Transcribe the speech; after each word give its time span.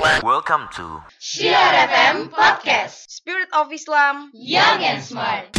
Welcome 0.00 0.64
to 0.80 1.04
Syiar 1.20 1.76
FM 1.84 2.32
Podcast 2.32 3.04
Spirit 3.12 3.52
of 3.52 3.68
Islam 3.68 4.32
Young 4.32 4.80
and 4.80 5.04
Smart 5.04 5.52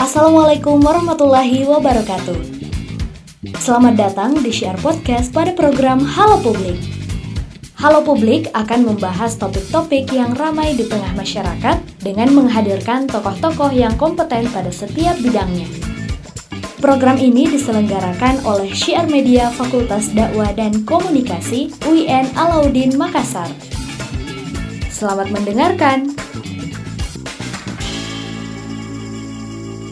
Assalamualaikum 0.00 0.80
warahmatullahi 0.80 1.68
wabarakatuh. 1.68 2.40
Selamat 3.60 4.00
datang 4.00 4.40
di 4.40 4.48
Syiar 4.48 4.80
Podcast 4.80 5.28
pada 5.36 5.52
program 5.52 6.00
Halo 6.00 6.40
Publik. 6.40 6.89
Halo 7.80 8.04
Publik 8.04 8.52
akan 8.52 8.92
membahas 8.92 9.40
topik-topik 9.40 10.12
yang 10.12 10.36
ramai 10.36 10.76
di 10.76 10.84
tengah 10.84 11.16
masyarakat 11.16 11.80
dengan 12.04 12.28
menghadirkan 12.28 13.08
tokoh-tokoh 13.08 13.72
yang 13.72 13.96
kompeten 13.96 14.52
pada 14.52 14.68
setiap 14.68 15.16
bidangnya. 15.24 15.64
Program 16.84 17.16
ini 17.16 17.48
diselenggarakan 17.48 18.44
oleh 18.44 18.68
Syiar 18.76 19.08
Media 19.08 19.48
Fakultas 19.48 20.12
Dakwah 20.12 20.52
dan 20.52 20.84
Komunikasi 20.84 21.72
UIN 21.88 22.28
Alauddin 22.36 23.00
Makassar. 23.00 23.48
Selamat 24.92 25.32
mendengarkan. 25.32 26.12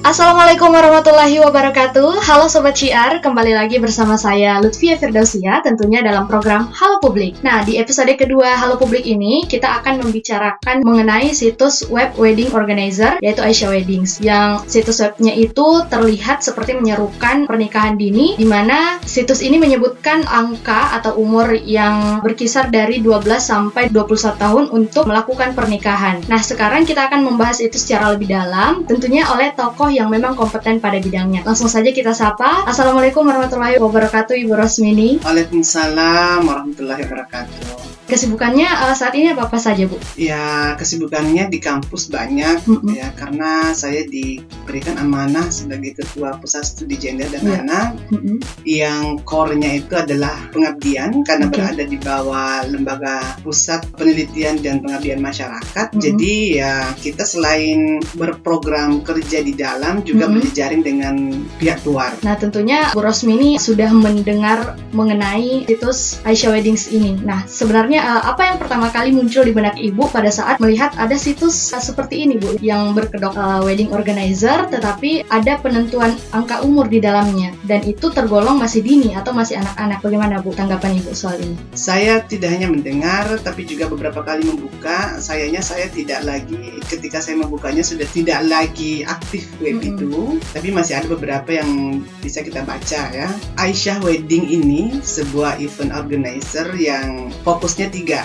Assalamualaikum 0.09 0.73
warahmatullahi 0.73 1.37
wabarakatuh. 1.37 2.25
Halo 2.25 2.49
Sobat 2.49 2.81
Syiar, 2.81 3.21
kembali 3.21 3.53
lagi 3.53 3.77
bersama 3.77 4.17
saya 4.17 4.57
Lutfia 4.57 4.97
Firdausia 4.97 5.61
tentunya 5.61 6.01
dalam 6.01 6.25
program 6.25 6.73
Halo 6.73 6.97
Publik. 6.97 7.37
Nah 7.45 7.61
di 7.61 7.77
episode 7.77 8.09
kedua 8.17 8.57
Halo 8.57 8.81
Publik 8.81 9.05
ini 9.05 9.45
kita 9.45 9.69
akan 9.69 10.01
membicarakan 10.01 10.81
mengenai 10.81 11.37
situs 11.37 11.85
web 11.93 12.17
wedding 12.17 12.49
organizer 12.57 13.21
yaitu 13.21 13.45
Aisyah 13.45 13.69
Weddings 13.69 14.17
Yang 14.25 14.65
situs 14.73 14.97
webnya 15.05 15.37
itu 15.37 15.85
terlihat 15.93 16.41
seperti 16.41 16.81
menyerukan 16.81 17.45
pernikahan 17.45 18.01
dini 18.01 18.33
di 18.41 18.49
mana 18.49 19.05
situs 19.05 19.45
ini 19.45 19.61
menyebutkan 19.61 20.25
angka 20.25 20.97
atau 20.97 21.21
umur 21.21 21.53
yang 21.53 22.25
berkisar 22.25 22.73
dari 22.73 23.05
12 23.05 23.29
sampai 23.45 23.93
21 23.93 24.41
tahun 24.41 24.65
untuk 24.73 25.05
melakukan 25.05 25.53
pernikahan. 25.53 26.25
Nah 26.33 26.41
sekarang 26.41 26.89
kita 26.89 27.13
akan 27.13 27.29
membahas 27.29 27.61
itu 27.61 27.77
secara 27.77 28.17
lebih 28.17 28.33
dalam 28.33 28.89
tentunya 28.89 29.29
oleh 29.29 29.53
tokoh 29.53 29.98
yang 29.99 30.09
memang 30.09 30.39
kompeten 30.39 30.79
pada 30.79 31.03
bidangnya. 31.03 31.43
Langsung 31.43 31.67
saja 31.67 31.91
kita 31.91 32.15
sapa. 32.15 32.63
Assalamualaikum 32.71 33.27
warahmatullahi 33.27 33.83
wabarakatuh 33.83 34.39
Ibu 34.47 34.55
Rosmini. 34.55 35.19
Waalaikumsalam 35.27 36.47
warahmatullahi 36.47 37.03
wabarakatuh. 37.03 37.98
Kesibukannya 38.09 38.65
uh, 38.65 38.97
saat 38.97 39.13
ini 39.13 39.37
apa-apa 39.37 39.61
saja, 39.61 39.85
Bu? 39.85 40.01
Ya, 40.17 40.73
kesibukannya 40.81 41.53
di 41.53 41.61
kampus 41.61 42.09
banyak 42.09 42.65
Mm-mm. 42.65 42.97
ya 42.97 43.13
karena 43.13 43.77
saya 43.77 44.09
diberikan 44.09 44.97
amanah 44.97 45.53
sebagai 45.53 46.01
ketua 46.01 46.41
pusat 46.41 46.65
studi 46.65 46.97
gender 46.97 47.29
dan 47.29 47.45
Iya. 47.45 47.61
anak 47.63 47.87
Mm-mm. 48.09 48.37
yang 48.65 49.21
core-nya 49.29 49.85
itu 49.85 49.93
adalah 49.93 50.35
pengabdian 50.49 51.21
karena 51.21 51.53
Oke. 51.53 51.61
berada 51.61 51.85
di 51.85 51.99
bawah 52.01 52.65
lembaga 52.65 53.37
pusat 53.45 53.85
penelitian 53.93 54.57
dan 54.65 54.81
pengabdian 54.81 55.21
masyarakat. 55.21 55.87
Mm-mm. 55.93 56.01
Jadi 56.01 56.35
ya 56.57 56.89
kita 56.97 57.29
selain 57.29 58.01
berprogram 58.17 59.05
kerja 59.05 59.45
di 59.45 59.53
dalam 59.53 60.01
juga 60.01 60.25
Mm-mm. 60.27 60.41
berjejaring 60.41 60.81
dengan 60.81 61.15
pihak 61.61 61.85
luar. 61.85 62.17
Nah, 62.25 62.41
tentunya 62.41 62.89
Bu 62.97 63.05
Rosmini 63.05 63.61
sudah 63.61 63.93
mendengar 63.93 64.81
mengenai 64.97 65.69
situs 65.69 66.25
Aisyah 66.25 66.57
Weddings 66.57 66.89
ini. 66.89 67.13
Nah, 67.21 67.45
sebenarnya 67.45 67.98
uh, 67.99 68.23
apa 68.33 68.55
yang 68.55 68.57
pertama 68.57 68.89
kali 68.89 69.11
muncul 69.11 69.43
di 69.45 69.53
benak 69.53 69.77
Ibu 69.77 70.09
pada 70.15 70.31
saat 70.31 70.63
melihat 70.63 70.95
ada 70.97 71.19
situs 71.19 71.75
uh, 71.75 71.83
seperti 71.83 72.25
ini, 72.25 72.39
Bu, 72.39 72.57
yang 72.63 72.95
berkedok 72.95 73.35
uh, 73.35 73.61
wedding 73.67 73.91
organizer 73.93 74.65
tetapi 74.71 75.27
ada 75.29 75.59
penentuan 75.59 76.15
angka 76.33 76.63
umur 76.63 76.87
di 76.87 77.03
dalamnya 77.03 77.53
dan 77.67 77.83
itu 77.85 78.09
tergolong 78.15 78.57
masih 78.57 78.81
dini 78.81 79.13
atau 79.19 79.35
masih 79.35 79.59
anak-anak. 79.61 79.99
Bagaimana, 80.01 80.41
Bu, 80.41 80.55
tanggapan 80.55 80.97
Ibu 81.03 81.13
soal 81.13 81.43
ini? 81.43 81.57
Saya 81.75 82.23
tidak 82.25 82.55
hanya 82.55 82.71
mendengar, 82.71 83.27
tapi 83.43 83.67
juga 83.67 83.91
beberapa 83.91 84.23
kali 84.23 84.47
membuka. 84.47 85.19
Sayangnya 85.19 85.61
saya 85.61 85.91
tidak 85.91 86.23
lagi, 86.25 86.79
ketika 86.87 87.19
saya 87.19 87.43
membukanya 87.43 87.83
sudah 87.83 88.07
tidak 88.15 88.41
lagi 88.47 89.03
aktif 89.03 89.51
web 89.59 89.83
Mm-mm. 89.83 89.91
itu, 89.99 90.15
tapi 90.55 90.71
masih 90.71 91.03
ada 91.03 91.07
beberapa 91.11 91.51
yang 91.51 92.01
bisa 92.23 92.41
kita 92.41 92.63
baca 92.63 93.03
ya. 93.11 93.29
Aisyah 93.59 94.01
Wedding 94.05 94.47
ini 94.49 95.03
sebuah 95.03 95.59
event 95.59 95.91
organizer 95.91 96.71
yang 96.79 97.33
fokusnya 97.43 97.88
tiga. 97.91 98.25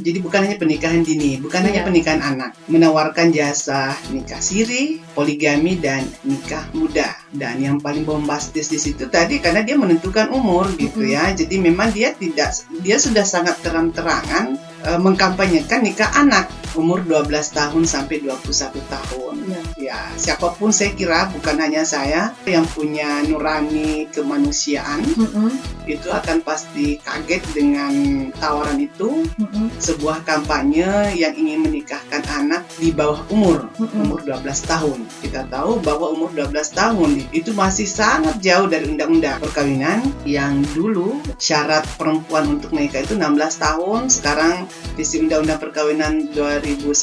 Jadi 0.00 0.18
bukan 0.20 0.44
hanya 0.44 0.56
pernikahan 0.56 1.04
dini, 1.04 1.36
bukan 1.40 1.60
hanya 1.60 1.84
Iya. 1.84 1.86
pernikahan 1.88 2.22
anak, 2.24 2.50
menawarkan 2.68 3.32
jasa 3.32 3.92
nikah 4.08 4.40
siri, 4.40 5.00
poligami 5.12 5.76
dan 5.76 6.04
nikah 6.24 6.64
muda. 6.72 7.16
Dan 7.32 7.60
yang 7.60 7.76
paling 7.80 8.04
bombastis 8.04 8.72
di 8.72 8.80
situ 8.80 9.08
tadi 9.12 9.40
karena 9.40 9.60
dia 9.60 9.76
menentukan 9.76 10.32
umur 10.32 10.72
gitu 10.76 11.04
Mm-mm. 11.04 11.14
ya. 11.16 11.32
Jadi 11.36 11.60
memang 11.60 11.92
dia 11.92 12.12
tidak 12.16 12.50
dia 12.80 12.96
sudah 12.96 13.24
sangat 13.24 13.60
terang-terangan 13.60 14.56
eh, 14.84 15.00
mengkampanyekan 15.00 15.84
nikah 15.84 16.08
anak 16.16 16.48
umur 16.76 17.04
12 17.04 17.28
tahun 17.52 17.84
sampai 17.84 18.24
21 18.24 18.80
tahun. 18.88 19.34
Iya. 19.48 19.59
Ya, 19.90 20.06
siapa 20.14 20.54
pun 20.54 20.70
saya 20.70 20.94
kira 20.94 21.26
bukan 21.34 21.58
hanya 21.58 21.82
saya 21.82 22.30
yang 22.46 22.62
punya 22.62 23.26
nurani 23.26 24.06
kemanusiaan 24.14 25.02
Mm-mm. 25.18 25.50
itu 25.82 26.06
akan 26.06 26.46
pasti 26.46 27.02
kaget 27.02 27.42
dengan 27.50 27.90
tawaran 28.38 28.78
itu 28.78 29.26
Mm-mm. 29.34 29.66
sebuah 29.82 30.22
kampanye 30.22 31.18
yang 31.18 31.34
ingin 31.34 31.66
menikahkan 31.66 32.22
anak 32.30 32.62
di 32.78 32.94
bawah 32.94 33.18
umur 33.34 33.66
Mm-mm. 33.82 34.06
umur 34.06 34.22
12 34.22 34.70
tahun. 34.70 34.98
Kita 35.26 35.50
tahu 35.50 35.82
bahwa 35.82 36.14
umur 36.14 36.30
12 36.38 36.54
tahun 36.70 37.26
itu 37.34 37.50
masih 37.50 37.90
sangat 37.90 38.38
jauh 38.38 38.70
dari 38.70 38.86
undang-undang 38.94 39.42
perkawinan 39.42 40.06
yang 40.22 40.62
dulu 40.70 41.18
syarat 41.42 41.82
perempuan 41.98 42.46
untuk 42.46 42.70
menikah 42.70 43.02
itu 43.02 43.18
16 43.18 43.58
tahun, 43.58 44.06
sekarang 44.06 44.70
visi 44.94 45.18
undang-undang 45.18 45.58
perkawinan 45.58 46.30
2019 46.30 46.94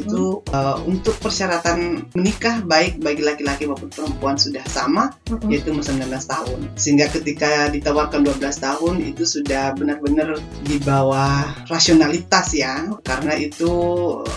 itu 0.00 0.40
uh, 0.56 0.80
untuk 0.88 1.20
persyaratan 1.20 1.81
menikah 2.16 2.62
baik 2.64 3.00
bagi 3.00 3.22
laki-laki 3.22 3.64
maupun 3.68 3.88
perempuan 3.88 4.36
sudah 4.36 4.62
sama 4.68 5.12
Mm-mm. 5.28 5.48
yaitu 5.50 5.72
umur 5.72 5.84
19 5.84 6.08
tahun. 6.08 6.58
Sehingga 6.76 7.06
ketika 7.12 7.68
ditawarkan 7.72 8.26
12 8.26 8.42
tahun 8.58 8.94
itu 9.02 9.24
sudah 9.24 9.74
benar-benar 9.76 10.38
di 10.64 10.76
bawah 10.82 11.52
rasionalitas 11.68 12.54
ya. 12.56 12.88
Karena 13.02 13.34
itu 13.36 13.70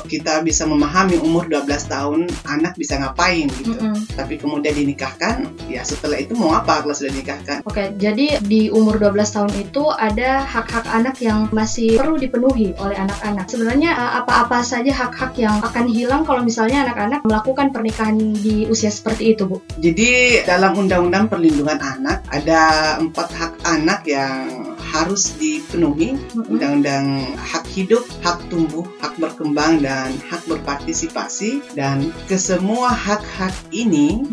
kita 0.07 0.41
bisa 0.41 0.65
memahami 0.65 1.19
umur 1.21 1.47
12 1.49 1.65
tahun 1.91 2.19
anak 2.47 2.77
bisa 2.77 2.99
ngapain 2.99 3.47
gitu. 3.61 3.75
Mm-mm. 3.75 3.95
Tapi 4.15 4.37
kemudian 4.39 4.75
dinikahkan, 4.75 5.49
ya 5.69 5.81
setelah 5.81 6.19
itu 6.21 6.33
mau 6.37 6.53
apa 6.55 6.83
kalau 6.83 6.95
sudah 6.95 7.11
dinikahkan? 7.13 7.65
Oke, 7.65 7.93
jadi 7.97 8.39
di 8.43 8.67
umur 8.69 8.97
12 8.99 9.35
tahun 9.35 9.51
itu 9.57 9.83
ada 9.91 10.43
hak-hak 10.45 10.85
anak 10.89 11.17
yang 11.19 11.47
masih 11.51 11.97
perlu 11.97 12.19
dipenuhi 12.19 12.75
oleh 12.77 12.97
anak-anak. 12.97 13.45
Sebenarnya 13.49 13.95
uh, 13.95 14.11
apa-apa 14.23 14.61
saja 14.61 14.91
hak-hak 14.91 15.35
yang 15.39 15.57
akan 15.61 15.85
hilang 15.89 16.21
kalau 16.23 16.41
misalnya 16.43 16.87
anak-anak 16.87 17.21
melakukan 17.35 17.75
pernikahan 17.75 18.15
di 18.39 18.63
usia 18.71 18.87
seperti 18.87 19.35
itu, 19.35 19.43
Bu? 19.43 19.59
Jadi 19.83 20.39
dalam 20.47 20.79
Undang-Undang 20.79 21.27
Perlindungan 21.27 21.83
Anak 21.83 22.23
ada 22.31 22.95
empat 22.95 23.27
hak 23.35 23.53
anak 23.67 24.07
yang 24.07 24.74
harus 24.95 25.35
dipenuhi. 25.35 26.15
Undang-undang 26.35 27.35
hak 27.35 27.67
hidup, 27.67 28.07
hak 28.23 28.39
tumbuh, 28.47 28.87
hak 29.03 29.19
berkembang, 29.19 29.83
dan 29.83 30.15
hak 30.31 30.39
berpartisipasi. 30.47 31.59
Dan 31.75 32.15
kesemua 32.31 32.95
hak-hak 32.95 33.51
ini 33.75 34.23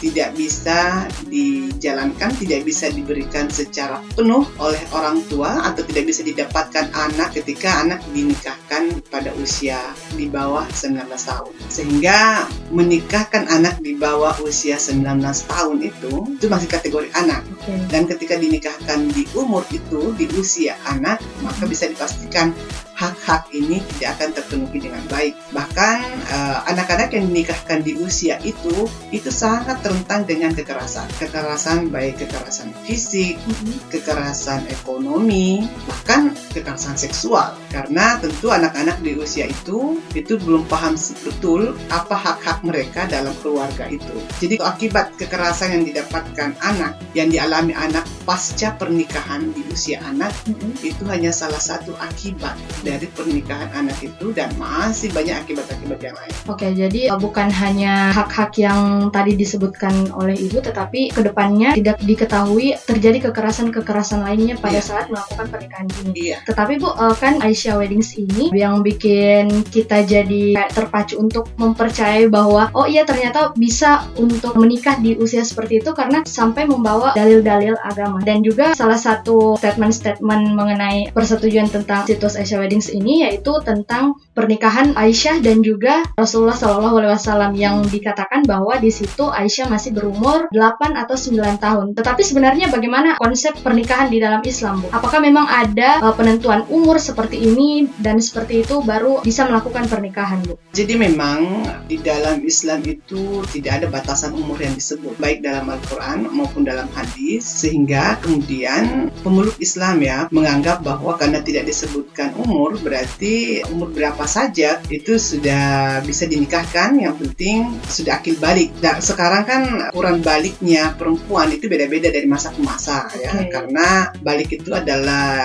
tidak 0.00 0.32
bisa 0.32 1.04
dijalankan, 1.28 2.32
tidak 2.40 2.64
bisa 2.64 2.88
diberikan 2.88 3.52
secara 3.52 4.00
penuh 4.16 4.48
oleh 4.56 4.80
orang 4.96 5.20
tua 5.28 5.68
atau 5.68 5.84
tidak 5.84 6.08
bisa 6.08 6.24
didapatkan 6.24 6.88
anak 6.96 7.36
ketika 7.36 7.84
anak 7.84 8.00
dinikahkan 8.16 9.04
pada 9.12 9.34
usia 9.36 9.78
di 10.16 10.30
bawah 10.32 10.64
19 10.72 11.04
tahun. 11.12 11.52
Sehingga 11.68 12.48
menikahkan 12.72 13.50
anak 13.52 13.78
di 13.84 13.98
bawah 13.98 14.34
usia 14.42 14.78
19 14.78 15.02
tahun 15.50 15.78
itu 15.82 16.12
itu 16.38 16.46
masih 16.46 16.68
kategori 16.70 17.08
anak 17.18 17.42
Oke. 17.58 17.74
dan 17.90 18.06
ketika 18.06 18.38
dinikahkan 18.38 19.10
di 19.10 19.26
umur 19.34 19.66
itu 19.74 20.05
di 20.14 20.30
usia 20.36 20.78
anak 20.86 21.18
maka 21.42 21.66
bisa 21.66 21.90
dipastikan 21.90 22.54
hak-hak 22.96 23.52
ini 23.52 23.84
tidak 23.96 24.16
akan 24.18 24.28
terpenuhi 24.32 24.78
dengan 24.88 25.04
baik. 25.12 25.36
Bahkan 25.52 25.98
eh, 26.32 26.58
anak-anak 26.72 27.12
yang 27.12 27.28
dinikahkan 27.28 27.84
di 27.84 27.92
usia 28.00 28.40
itu 28.40 28.88
itu 29.12 29.28
sangat 29.28 29.84
rentan 29.84 30.24
dengan 30.24 30.56
kekerasan. 30.56 31.04
Kekerasan 31.20 31.92
baik 31.92 32.24
kekerasan 32.24 32.72
fisik, 32.88 33.36
Mm-mm. 33.44 33.76
kekerasan 33.92 34.64
ekonomi, 34.72 35.68
bahkan 35.84 36.32
kekerasan 36.56 36.96
seksual. 36.96 37.52
Karena 37.68 38.16
tentu 38.16 38.48
anak-anak 38.48 39.04
di 39.04 39.12
usia 39.20 39.44
itu 39.44 40.00
itu 40.16 40.40
belum 40.40 40.64
paham 40.66 40.96
betul 41.20 41.76
apa 41.92 42.16
hak-hak 42.16 42.64
mereka 42.64 43.04
dalam 43.04 43.36
keluarga 43.44 43.84
itu. 43.92 44.16
Jadi 44.40 44.56
akibat 44.56 45.12
kekerasan 45.20 45.76
yang 45.76 45.84
didapatkan 45.84 46.56
anak, 46.64 46.96
yang 47.12 47.28
dialami 47.28 47.76
anak 47.76 48.08
pasca 48.26 48.74
pernikahan 48.74 49.54
di 49.54 49.62
usia 49.70 50.02
anak 50.02 50.34
Mm-mm. 50.50 50.74
itu 50.82 51.06
hanya 51.06 51.30
salah 51.30 51.62
satu 51.62 51.94
akibat 52.02 52.58
dari 52.82 53.06
pernikahan 53.14 53.70
anak 53.72 53.96
itu 54.02 54.34
dan 54.34 54.50
masih 54.58 55.14
banyak 55.14 55.38
akibat-akibat 55.46 55.98
yang 56.02 56.16
lain. 56.18 56.32
Oke, 56.50 56.66
jadi 56.74 57.14
uh, 57.14 57.18
bukan 57.22 57.48
hanya 57.48 58.10
hak-hak 58.10 58.58
yang 58.58 59.08
tadi 59.14 59.38
disebutkan 59.38 60.10
oleh 60.12 60.34
ibu, 60.34 60.58
tetapi 60.58 61.14
ke 61.14 61.22
depannya 61.22 61.78
tidak 61.78 62.02
diketahui 62.02 62.74
terjadi 62.82 63.30
kekerasan-kekerasan 63.30 64.26
lainnya 64.26 64.58
pada 64.58 64.82
Iya. 64.82 64.84
saat 64.84 65.06
melakukan 65.08 65.46
pernikahan 65.46 65.86
ini. 66.02 66.10
Iya. 66.34 66.36
Tetapi 66.44 66.72
bu, 66.82 66.90
uh, 66.90 67.14
kan 67.14 67.38
Aisyah 67.40 67.78
Weddings 67.78 68.18
ini 68.18 68.50
yang 68.52 68.82
bikin 68.82 69.62
kita 69.70 70.02
jadi 70.02 70.58
kayak 70.58 70.74
terpacu 70.74 71.14
untuk 71.16 71.46
mempercayai 71.54 72.26
bahwa 72.26 72.68
oh 72.74 72.84
iya 72.90 73.06
ternyata 73.06 73.54
bisa 73.54 74.10
untuk 74.18 74.58
menikah 74.58 74.98
di 74.98 75.14
usia 75.14 75.46
seperti 75.46 75.78
itu 75.78 75.94
karena 75.94 76.26
sampai 76.26 76.66
membawa 76.66 77.14
dalil-dalil 77.14 77.78
agama 77.80 78.15
dan 78.22 78.40
juga 78.40 78.72
salah 78.76 78.98
satu 78.98 79.58
statement-statement 79.58 80.54
mengenai 80.54 81.10
persetujuan 81.10 81.68
tentang 81.68 82.06
situs 82.06 82.38
Aisyah 82.38 82.64
Weddings 82.64 82.88
ini 82.92 83.26
yaitu 83.26 83.52
tentang 83.66 84.16
pernikahan 84.36 84.94
Aisyah 84.94 85.42
dan 85.42 85.64
juga 85.64 86.04
Rasulullah 86.14 86.54
Shallallahu 86.54 86.96
Alaihi 87.02 87.12
Wasallam 87.16 87.52
yang 87.56 87.82
dikatakan 87.88 88.44
bahwa 88.44 88.76
di 88.78 88.92
situ 88.92 89.26
Aisyah 89.26 89.66
masih 89.72 89.96
berumur 89.96 90.46
8 90.52 90.94
atau 90.94 91.16
9 91.18 91.58
tahun. 91.58 91.86
Tetapi 91.98 92.22
sebenarnya 92.22 92.70
bagaimana 92.70 93.18
konsep 93.18 93.56
pernikahan 93.64 94.12
di 94.12 94.22
dalam 94.22 94.44
Islam, 94.46 94.84
Bu? 94.84 94.92
Apakah 94.94 95.18
memang 95.18 95.48
ada 95.50 95.98
uh, 96.04 96.14
penentuan 96.14 96.62
umur 96.70 97.02
seperti 97.02 97.42
ini 97.42 97.90
dan 97.98 98.22
seperti 98.22 98.62
itu 98.62 98.84
baru 98.84 99.24
bisa 99.26 99.48
melakukan 99.48 99.90
pernikahan, 99.90 100.38
Bu? 100.46 100.54
Jadi 100.70 100.94
memang 100.94 101.66
di 101.90 101.98
dalam 101.98 102.44
Islam 102.46 102.86
itu 102.86 103.42
tidak 103.50 103.82
ada 103.82 103.86
batasan 103.90 104.36
umur 104.38 104.62
yang 104.62 104.76
disebut 104.78 105.18
baik 105.18 105.42
dalam 105.42 105.66
Al-Quran 105.66 106.30
maupun 106.30 106.62
dalam 106.62 106.86
hadis 106.94 107.42
sehingga 107.42 108.05
kemudian 108.22 109.10
pemeluk 109.26 109.58
Islam 109.58 109.98
ya 110.04 110.18
menganggap 110.30 110.86
bahwa 110.86 111.18
karena 111.18 111.42
tidak 111.42 111.66
disebutkan 111.66 112.36
umur 112.38 112.78
berarti 112.78 113.64
umur 113.72 113.90
berapa 113.90 114.22
saja 114.28 114.78
itu 114.92 115.16
sudah 115.18 115.98
bisa 116.04 116.28
dinikahkan 116.28 117.00
yang 117.00 117.16
penting 117.16 117.80
sudah 117.88 118.20
akil 118.20 118.36
balik. 118.36 118.70
Nah, 118.84 119.00
sekarang 119.00 119.42
kan 119.48 119.62
ukuran 119.90 120.20
baliknya 120.20 120.92
perempuan 120.94 121.48
itu 121.50 121.66
beda-beda 121.66 122.12
dari 122.12 122.28
masa 122.28 122.52
ke 122.52 122.60
masa 122.60 123.08
ya 123.16 123.32
karena 123.48 124.12
balik 124.20 124.52
itu 124.52 124.70
adalah 124.76 125.40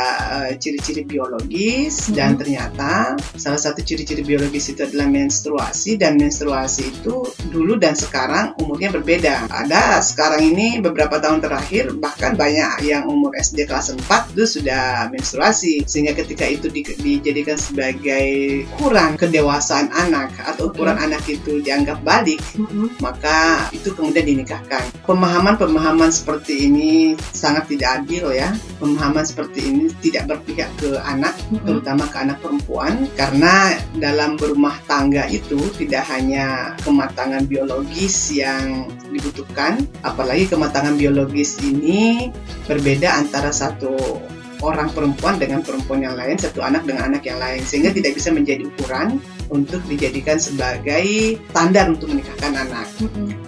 eh, 0.52 0.60
ciri-ciri 0.60 1.08
biologis 1.08 2.12
dan 2.12 2.36
Mhm. 2.36 2.40
ternyata 2.44 3.16
salah 3.40 3.62
satu 3.62 3.80
ciri-ciri 3.80 4.22
biologis 4.28 4.75
itu 4.75 4.84
adalah 4.84 5.08
menstruasi 5.08 5.96
dan 5.96 6.19
menstruasi 6.19 6.92
itu 6.92 7.24
dulu 7.48 7.80
dan 7.80 7.96
sekarang 7.96 8.52
umurnya 8.60 8.92
berbeda. 8.92 9.48
Ada 9.48 10.04
sekarang 10.04 10.52
ini 10.52 10.84
beberapa 10.84 11.24
tahun 11.24 11.40
terakhir 11.40 11.96
bahkan 11.96 12.36
banyak 12.36 12.50
yang 12.83 13.07
umur 13.07 13.31
SD 13.38 13.68
kelas 13.68 13.94
4 13.94 14.36
itu 14.36 14.59
sudah 14.59 15.09
menstruasi. 15.12 15.83
Sehingga 15.86 16.15
ketika 16.18 16.45
itu 16.48 16.68
di- 16.68 16.83
dijadikan 16.83 17.57
sebagai 17.57 18.63
ukuran 18.77 19.15
kedewasaan 19.15 19.92
anak 19.94 20.36
atau 20.42 20.69
ukuran 20.71 20.98
anak 20.98 21.24
itu 21.27 21.62
dianggap 21.63 22.01
balik 22.01 22.42
maka 23.00 23.69
itu 23.74 23.94
kemudian 23.94 24.25
dinikahkan. 24.25 24.83
Pemahaman-pemahaman 25.06 26.12
seperti 26.13 26.69
ini 26.69 27.15
sangat 27.33 27.68
tidak 27.71 28.03
adil 28.03 28.31
ya. 28.33 28.53
Pemahaman 28.77 29.25
seperti 29.25 29.59
ini 29.68 29.83
tidak 30.01 30.31
berpihak 30.31 30.69
ke 30.77 30.98
anak, 31.01 31.38
terutama 31.63 32.07
ke 32.09 32.18
anak 32.18 32.38
perempuan, 32.42 33.06
karena 33.13 33.77
dalam 33.98 34.36
berumah 34.36 34.77
tangga 34.89 35.27
itu 35.30 35.59
tidak 35.77 36.07
hanya 36.09 36.74
kematangan 36.81 37.45
biologis 37.45 38.33
yang 38.33 38.89
dibutuhkan, 39.12 39.86
apalagi 40.02 40.48
kematangan 40.48 40.96
biologis 40.96 41.60
ini 41.62 42.31
berbeda 42.66 43.19
antara 43.19 43.52
satu 43.52 44.24
orang 44.62 44.94
perempuan 44.94 45.42
dengan 45.42 45.66
perempuan 45.66 46.06
yang 46.06 46.16
lain, 46.16 46.38
satu 46.38 46.62
anak 46.62 46.86
dengan 46.86 47.13
anak 47.13 47.25
yang 47.25 47.42
lain, 47.42 47.66
sehingga 47.66 47.92
tidak 47.92 48.16
bisa 48.16 48.30
menjadi 48.30 48.63
ukuran 48.69 49.18
untuk 49.50 49.81
dijadikan 49.90 50.38
sebagai 50.38 51.38
standar 51.52 51.90
untuk 51.90 52.13
menikahkan 52.13 52.54
anak. 52.56 52.88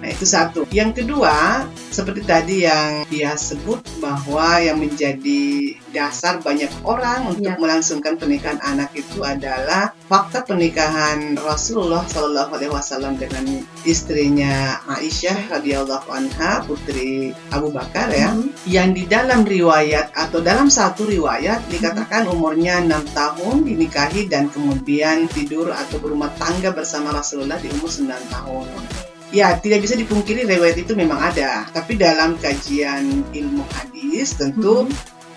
Nah, 0.03 0.11
itu 0.11 0.27
satu. 0.27 0.67
Yang 0.67 0.99
kedua, 0.99 1.63
seperti 1.87 2.27
tadi 2.27 2.67
yang 2.67 3.07
dia 3.07 3.39
sebut 3.39 3.79
bahwa 4.03 4.59
yang 4.59 4.75
menjadi 4.75 5.71
dasar 5.95 6.43
banyak 6.43 6.67
orang 6.83 7.31
untuk 7.31 7.55
Ya. 7.55 7.55
melangsungkan 7.55 8.19
pernikahan 8.19 8.59
anak 8.59 8.91
itu 8.97 9.23
adalah 9.23 9.95
fakta 10.11 10.43
pernikahan 10.43 11.39
Rasulullah 11.39 12.03
Shallallahu 12.03 12.51
Alaihi 12.51 12.73
Wasallam 12.73 13.15
dengan 13.15 13.45
istrinya 13.87 14.81
Aisyah 14.89 15.53
radhiyallahu 15.53 16.09
anha 16.11 16.65
putri 16.67 17.31
Abu 17.53 17.71
Bakar 17.71 18.09
ya 18.11 18.35
yang 18.67 18.91
di 18.91 19.05
dalam 19.05 19.45
riwayat 19.47 20.11
atau 20.17 20.41
dalam 20.41 20.67
satu 20.67 21.07
riwayat 21.07 21.63
dikatakan 21.69 22.27
umurnya 22.27 22.81
enam 22.81 23.05
tahun 23.13 23.63
dinikahi 23.63 24.27
dan 24.27 24.49
kemudian 24.49 25.29
tidur 25.29 25.69
atau 25.71 26.01
berumah 26.01 26.33
tangga 26.41 26.73
bersama 26.73 27.13
Rasulullah 27.13 27.61
di 27.61 27.69
umur 27.69 27.87
9 27.87 28.33
tahun. 28.33 29.12
Ya, 29.33 29.57
tidak 29.57 29.81
bisa 29.81 29.97
dipungkiri 29.97 30.45
riwayat 30.45 30.77
itu 30.77 30.93
memang 30.93 31.17
ada, 31.17 31.65
tapi 31.73 31.97
dalam 31.97 32.37
kajian 32.37 33.25
ilmu 33.33 33.65
hadis 33.73 34.37
tentu 34.37 34.85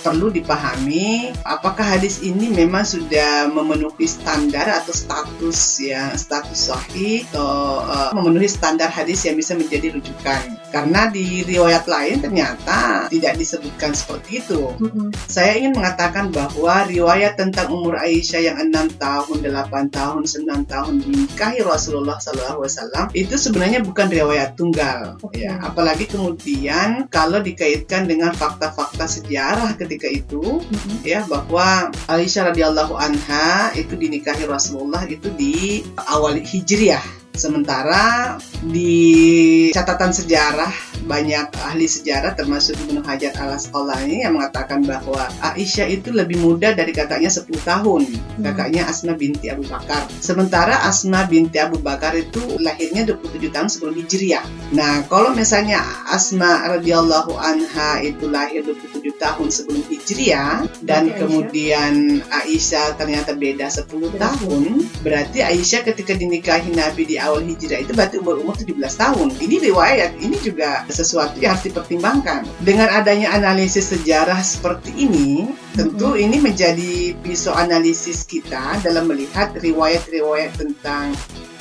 perlu 0.07 0.31
dipahami 0.31 1.35
apakah 1.43 1.83
hadis 1.83 2.23
ini 2.23 2.55
memang 2.55 2.87
sudah 2.87 3.51
memenuhi 3.51 4.07
standar 4.07 4.71
atau 4.71 4.95
status 4.95 5.83
yang 5.83 6.15
status 6.15 6.71
sahih 6.71 7.27
atau 7.35 7.83
uh, 7.83 8.15
memenuhi 8.15 8.47
standar 8.47 8.87
hadis 8.87 9.27
yang 9.27 9.35
bisa 9.35 9.59
menjadi 9.59 9.91
rujukan. 9.99 10.55
Karena 10.77 11.09
di 11.09 11.41
riwayat 11.41 11.89
lain 11.89 12.21
ternyata 12.21 13.09
tidak 13.09 13.41
disebutkan 13.41 13.97
seperti 13.97 14.45
itu. 14.45 14.77
Saya 15.25 15.57
ingin 15.57 15.73
mengatakan 15.73 16.29
bahwa 16.29 16.85
riwayat 16.85 17.41
tentang 17.41 17.73
umur 17.73 17.97
Aisyah 17.97 18.53
yang 18.53 18.61
6 18.61 19.01
tahun, 19.01 19.41
8 19.41 19.89
tahun, 19.89 20.29
9 20.29 20.69
tahun 20.69 20.93
dinikahi 21.01 21.65
Rasulullah 21.65 22.21
SAW 22.21 23.09
itu 23.17 23.41
sebenarnya 23.41 23.81
bukan 23.81 24.13
riwayat 24.13 24.53
tunggal. 24.61 25.17
Oke. 25.25 25.49
Ya, 25.49 25.57
apalagi 25.65 26.05
kemudian 26.05 27.09
kalau 27.09 27.41
dikaitkan 27.41 28.05
dengan 28.05 28.37
fakta-fakta 28.37 29.09
sejarah 29.09 29.81
ketika 29.81 30.13
itu 30.13 30.61
ya 31.01 31.25
bahwa 31.25 31.89
Aisyah 32.05 32.53
radhiyallahu 32.53 33.01
anha 33.01 33.73
itu 33.73 33.97
dinikahi 33.97 34.45
Rasulullah 34.45 35.09
itu 35.09 35.33
di 35.33 35.81
awal 36.05 36.37
Hijriah. 36.37 37.25
Sementara 37.37 38.37
di 38.65 39.69
catatan 39.77 40.11
sejarah 40.11 40.73
banyak 41.07 41.55
ahli 41.63 41.87
sejarah 41.87 42.35
termasuk 42.35 42.75
Ibnu 42.83 43.01
Hajar 43.07 43.37
al 43.39 43.55
Asqalani 43.55 44.27
yang 44.27 44.35
mengatakan 44.35 44.83
bahwa 44.83 45.31
Aisyah 45.39 45.87
itu 45.87 46.11
lebih 46.11 46.43
muda 46.43 46.75
dari 46.75 46.91
kakaknya 46.91 47.31
10 47.31 47.47
tahun, 47.63 48.03
kakaknya 48.43 48.91
Asma 48.91 49.15
binti 49.15 49.47
Abu 49.47 49.63
Bakar. 49.71 50.11
Sementara 50.19 50.83
Asma 50.83 51.25
binti 51.31 51.63
Abu 51.63 51.79
Bakar 51.79 52.19
itu 52.19 52.59
lahirnya 52.59 53.07
27 53.07 53.55
tahun 53.55 53.69
sebelum 53.71 53.95
Hijriah. 54.03 54.45
Nah, 54.75 55.07
kalau 55.07 55.31
misalnya 55.31 55.79
Asma 56.11 56.67
radhiyallahu 56.75 57.39
anha 57.39 58.03
itu 58.03 58.27
lahir 58.27 58.67
27 58.67 59.15
tahun 59.23 59.49
sebelum 59.49 59.87
Hijriah 59.87 60.67
dan 60.83 61.07
Aisyah- 61.07 61.19
kemudian 61.23 61.93
Aisyah 62.35 62.99
ternyata 62.99 63.39
beda 63.39 63.71
10 63.71 64.11
tahun, 64.19 64.91
berarti 65.07 65.47
Aisyah 65.47 65.87
ketika 65.87 66.19
dinikahi 66.19 66.75
Nabi 66.75 67.07
di 67.07 67.17
awal 67.27 67.43
Hijrah 67.43 67.83
itu 67.83 67.93
berarti 67.93 68.17
umur-umur 68.23 68.55
17 68.55 68.79
tahun. 68.79 69.29
Ini 69.43 69.57
riwayat, 69.71 70.17
ini 70.23 70.39
juga 70.41 70.87
sesuatu 70.87 71.37
yang 71.43 71.59
harus 71.59 71.67
dipertimbangkan. 71.67 72.47
Dengan 72.63 72.89
adanya 72.95 73.35
analisis 73.35 73.91
sejarah 73.91 74.39
seperti 74.41 74.95
ini, 74.95 75.51
tentu 75.75 76.15
ini 76.15 76.39
menjadi 76.39 77.13
pisau 77.21 77.53
analisis 77.53 78.25
kita 78.25 78.79
dalam 78.81 79.11
melihat 79.11 79.53
riwayat-riwayat 79.59 80.57
tentang 80.57 81.13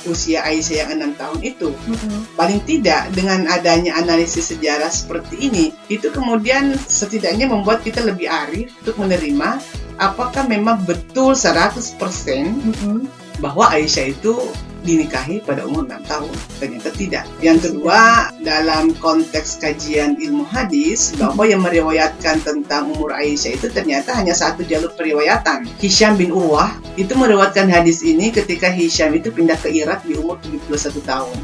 usia 0.06 0.46
Aisyah 0.46 0.86
yang 0.86 0.90
enam 1.02 1.12
tahun 1.18 1.42
itu 1.42 1.74
paling 2.38 2.62
tidak 2.64 3.10
dengan 3.12 3.44
adanya 3.50 3.98
analisis 3.98 4.54
sejarah 4.54 4.88
seperti 4.88 5.50
ini 5.50 5.74
itu 5.90 6.08
kemudian 6.14 6.78
setidaknya 6.78 7.50
membuat 7.50 7.82
kita 7.82 8.06
lebih 8.06 8.30
arif 8.30 8.70
untuk 8.86 9.02
menerima 9.02 9.58
apakah 9.98 10.46
memang 10.46 10.80
betul 10.86 11.34
100% 11.34 11.98
bahwa 13.42 13.68
Aisyah 13.68 14.16
itu 14.16 14.34
dinikahi 14.86 15.42
pada 15.42 15.66
umur 15.66 15.84
6 15.90 16.06
tahun 16.06 16.34
ternyata 16.62 16.88
tidak. 16.94 17.24
Yang 17.42 17.58
kedua 17.70 18.30
dalam 18.40 18.94
konteks 19.02 19.58
kajian 19.58 20.14
ilmu 20.22 20.46
hadis 20.46 21.10
bahwa 21.18 21.42
yang 21.42 21.66
meriwayatkan 21.66 22.40
tentang 22.46 22.94
umur 22.94 23.10
Aisyah 23.10 23.58
itu 23.58 23.66
ternyata 23.68 24.14
hanya 24.14 24.32
satu 24.32 24.62
jalur 24.62 24.94
periwayatan. 24.94 25.66
Hisham 25.82 26.14
bin 26.14 26.30
Urwah 26.30 26.70
itu 26.94 27.12
meriwayatkan 27.18 27.66
hadis 27.66 28.06
ini 28.06 28.30
ketika 28.30 28.70
Hisham 28.70 29.12
itu 29.18 29.34
pindah 29.34 29.58
ke 29.58 29.74
Irak 29.74 30.06
di 30.06 30.14
umur 30.14 30.38
71 30.46 31.02
tahun. 31.02 31.36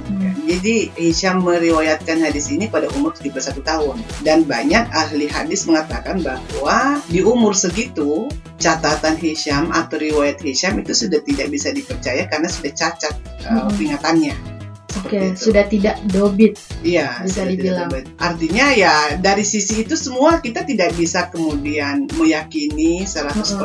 Jadi 0.43 0.91
Hisham 0.99 1.47
meriwayatkan 1.47 2.19
hadis 2.19 2.51
ini 2.51 2.67
pada 2.67 2.91
umur 2.99 3.15
71 3.15 3.63
tahun. 3.63 3.97
Dan 4.27 4.43
banyak 4.43 4.91
ahli 4.91 5.31
hadis 5.31 5.71
mengatakan 5.71 6.19
bahwa 6.23 6.99
di 7.07 7.23
umur 7.23 7.55
segitu 7.55 8.27
catatan 8.63 9.19
Hisham 9.19 9.75
atau 9.75 9.99
riwayat 9.99 10.39
Hisham 10.39 10.79
itu 10.79 10.95
sudah 10.95 11.19
tidak 11.27 11.51
bisa 11.51 11.75
dipercaya 11.75 12.31
karena 12.31 12.47
sudah 12.47 12.71
cacat 12.71 13.15
uh, 13.51 13.67
ingatannya 13.75 14.31
seperti 14.33 14.52
Oke, 14.99 15.33
itu. 15.33 15.49
sudah 15.49 15.65
tidak 15.65 15.97
dobit. 16.07 16.59
Iya, 16.83 17.23
Bisa 17.23 17.43
dibilang. 17.43 17.89
debat. 17.89 18.05
Artinya 18.19 18.67
ya 18.71 18.95
dari 19.17 19.43
sisi 19.43 19.83
itu 19.83 19.95
semua 19.95 20.39
kita 20.39 20.63
tidak 20.63 20.93
bisa 20.93 21.29
kemudian 21.29 22.05
meyakini 22.13 23.05
100% 23.05 23.63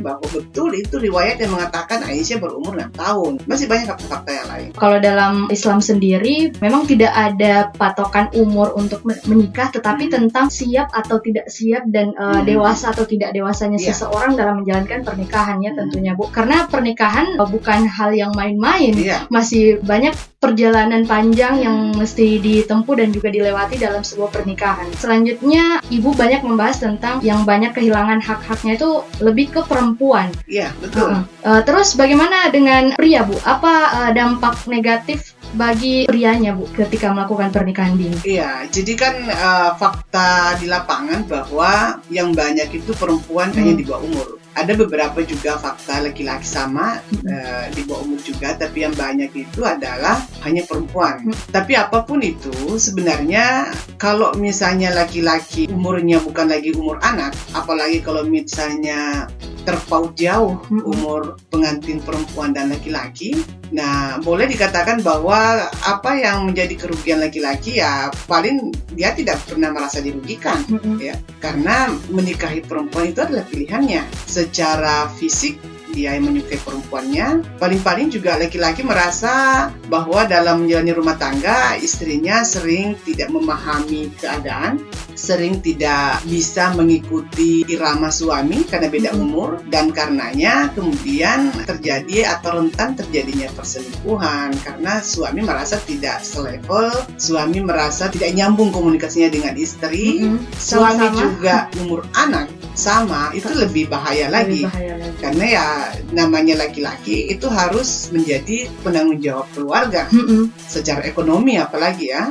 bahwa 0.00 0.24
betul 0.28 0.72
itu 0.72 0.96
riwayat 0.96 1.38
yang 1.38 1.52
mengatakan 1.52 2.02
Aisyah 2.02 2.38
berumur 2.38 2.74
6 2.74 2.90
tahun. 2.92 3.32
Masih 3.44 3.66
banyak 3.66 3.86
fakta-fakta 3.86 4.30
yang 4.32 4.48
lain. 4.48 4.68
Kalau 4.72 4.98
dalam 4.98 5.34
Islam 5.48 5.78
sendiri 5.78 6.52
memang 6.58 6.84
tidak 6.84 7.12
ada 7.12 7.70
patokan 7.72 8.28
umur 8.32 8.74
untuk 8.74 9.02
men- 9.02 9.20
menikah, 9.26 9.68
tetapi 9.68 10.06
Hmm. 10.06 10.14
tentang 10.22 10.46
siap 10.48 10.88
atau 10.90 11.18
tidak 11.18 11.46
siap 11.46 11.82
dan 11.88 12.12
uh, 12.14 12.36
Hmm. 12.36 12.44
dewasa 12.44 12.90
atau 12.90 13.04
tidak 13.04 13.32
dewasanya 13.32 13.76
Iya. 13.76 13.92
seseorang 13.92 14.34
dalam 14.34 14.60
menjalankan 14.60 15.02
pernikahannya 15.02 15.70
Hmm. 15.70 15.78
tentunya 15.82 16.12
Bu. 16.12 16.28
Karena 16.28 16.66
pernikahan 16.66 17.36
uh, 17.36 17.44
bukan 17.44 17.84
hal 17.86 18.10
yang 18.12 18.32
main-main. 18.32 18.92
Iya, 18.92 19.28
Masih 19.28 19.80
banyak 19.80 20.14
perjalanan 20.36 21.02
panjang 21.02 21.64
yang 21.64 21.76
mesti 21.92 22.36
ditempuh 22.38 22.94
dan 23.00 23.08
juga 23.10 23.32
dilewati 23.32 23.76
dalam 23.76 24.04
sebuah 24.04 24.30
pernikahan. 24.30 24.86
Selanjutnya, 24.94 25.80
Ibu 25.88 26.12
banyak 26.12 26.44
membahas 26.44 26.78
tentang 26.78 27.24
yang 27.24 27.42
banyak 27.42 27.72
kehilangan 27.72 28.20
hak-haknya 28.20 28.76
itu 28.76 28.90
lebih 29.18 29.50
ke 29.50 29.60
perempuan. 29.64 30.28
iya, 30.44 30.70
betul. 30.78 31.08
Heeh. 31.10 31.22
Eh, 31.42 31.60
terus 31.64 31.96
bagaimana 31.96 32.52
dengan 32.52 32.92
pria, 32.94 33.24
Bu? 33.24 33.34
Apa 33.42 33.74
eh, 34.06 34.10
dampak 34.12 34.68
negatif 34.68 35.32
bagi 35.54 36.04
prianya, 36.04 36.52
Bu, 36.52 36.68
ketika 36.68 37.10
melakukan 37.10 37.48
pernikahan 37.50 37.96
dini? 37.96 38.18
Iya, 38.22 38.68
jadi 38.68 38.92
kan 38.94 39.14
eh, 39.24 39.70
fakta 39.80 40.60
di 40.60 40.68
lapangan 40.68 41.24
bahwa 41.24 42.02
yang 42.12 42.36
banyak 42.36 42.70
itu 42.76 42.92
perempuan 42.92 43.48
Hmm. 43.50 43.58
hanya 43.62 43.74
di 43.74 43.84
bawah 43.86 44.04
umur. 44.04 44.28
Ada 44.56 44.72
beberapa 44.72 45.20
juga 45.20 45.60
fakta 45.60 46.00
laki-laki 46.00 46.48
sama 46.48 46.96
Hmm. 47.12 47.28
eh, 47.28 47.64
di 47.76 47.84
bawah 47.84 48.08
umur 48.08 48.20
juga, 48.24 48.56
tapi 48.56 48.88
yang 48.88 48.96
banyak 48.96 49.28
itu 49.36 49.60
adalah 49.60 50.24
hanya 50.48 50.64
perempuan. 50.64 51.28
Hmm. 51.28 51.36
Tapi 51.52 51.76
apa 51.76 52.08
pun 52.08 52.24
itu, 52.24 52.50
sebenarnya 52.80 53.68
kalau 54.00 54.32
misalnya 54.40 54.96
laki-laki 54.96 55.68
umurnya 55.68 56.24
bukan 56.24 56.48
lagi 56.48 56.72
umur 56.72 56.96
anak, 57.04 57.36
apalagi 57.52 58.00
kalau 58.00 58.24
misalnya 58.24 59.28
terpaut 59.68 60.16
jauh 60.16 60.56
Hmm. 60.72 60.88
umur 60.88 61.36
pengantin 61.52 62.00
perempuan 62.00 62.56
dan 62.56 62.72
laki-laki, 62.72 63.36
Nah, 63.74 64.22
boleh 64.22 64.46
dikatakan 64.46 65.02
bahwa 65.02 65.66
apa 65.82 66.10
yang 66.18 66.46
menjadi 66.46 66.86
kerugian 66.86 67.18
laki-laki 67.18 67.82
ya 67.82 68.10
paling 68.30 68.70
dia 68.94 69.10
tidak 69.10 69.42
pernah 69.42 69.74
merasa 69.74 69.98
dirugikan 69.98 70.62
Mm-mm. 70.70 71.02
karena 71.42 71.90
menikahi 72.10 72.62
perempuan 72.62 73.10
itu 73.10 73.20
adalah 73.22 73.44
pilihannya. 73.46 74.06
Secara 74.26 75.10
fisik 75.18 75.58
dia 75.96 76.12
yang 76.12 76.28
menyukai 76.28 76.60
perempuannya, 76.60 77.56
paling-paling 77.56 78.12
juga 78.12 78.36
laki-laki 78.36 78.84
merasa 78.84 79.66
bahwa 79.88 80.28
dalam 80.28 80.68
menjalani 80.68 80.92
rumah 80.92 81.16
tangga 81.16 81.80
istrinya 81.80 82.44
sering 82.44 82.92
tidak 83.08 83.32
memahami 83.32 84.12
keadaan, 84.20 84.76
sering 85.16 85.64
tidak 85.64 86.20
bisa 86.28 86.76
mengikuti 86.76 87.64
irama 87.64 88.12
suami 88.12 88.68
karena 88.68 88.92
beda 88.92 89.10
Mhm. 89.10 89.20
umur 89.24 89.50
dan 89.72 89.88
karenanya 89.88 90.68
kemudian 90.76 91.48
terjadi 91.64 92.36
atau 92.36 92.60
rentan 92.60 92.92
terjadinya 92.92 93.48
perselingkuhan 93.56 94.52
karena 94.60 95.00
suami 95.00 95.40
merasa 95.40 95.80
tidak 95.82 96.20
selevel, 96.20 96.92
suami 97.16 97.64
merasa 97.64 98.10
tidak 98.10 98.34
nyambung 98.34 98.68
komunikasinya 98.68 99.30
dengan 99.30 99.54
istri, 99.56 100.20
Mm-mm. 100.20 100.44
suami 100.58 101.06
Sama-sama. 101.06 101.22
juga 101.22 101.54
umur 101.80 102.00
anak 102.12 102.52
sama 102.76 103.32
itu 103.32 103.48
lebih 103.50 103.88
bahaya 103.88 104.28
lagi 104.28 104.62
Lebih 104.62 104.70
bahaya 104.70 104.94
lagi. 105.00 105.16
karena 105.18 105.44
ya 105.48 105.66
namanya 106.12 106.54
laki-laki 106.60 107.26
itu 107.26 107.48
harus 107.48 108.12
menjadi 108.12 108.68
penanggung 108.80 109.18
jawab 109.18 109.48
keluarga 109.50 110.04
Mm-mm. 110.12 110.52
secara 110.60 111.02
ekonomi 111.02 111.56
apalagi 111.56 112.12
ya 112.12 112.28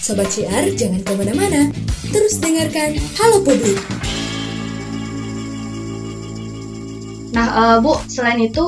Sobat 0.00 0.26
CR, 0.26 0.66
jangan 0.74 1.06
ke 1.06 1.12
mana-mana. 1.14 1.70
Terus 2.10 2.42
dengarkan 2.42 2.98
Halo 3.14 3.46
Publik. 3.46 3.78
Nah, 7.30 7.46
eh, 7.46 7.76
Bu, 7.78 7.94
selain 8.10 8.42
itu 8.42 8.64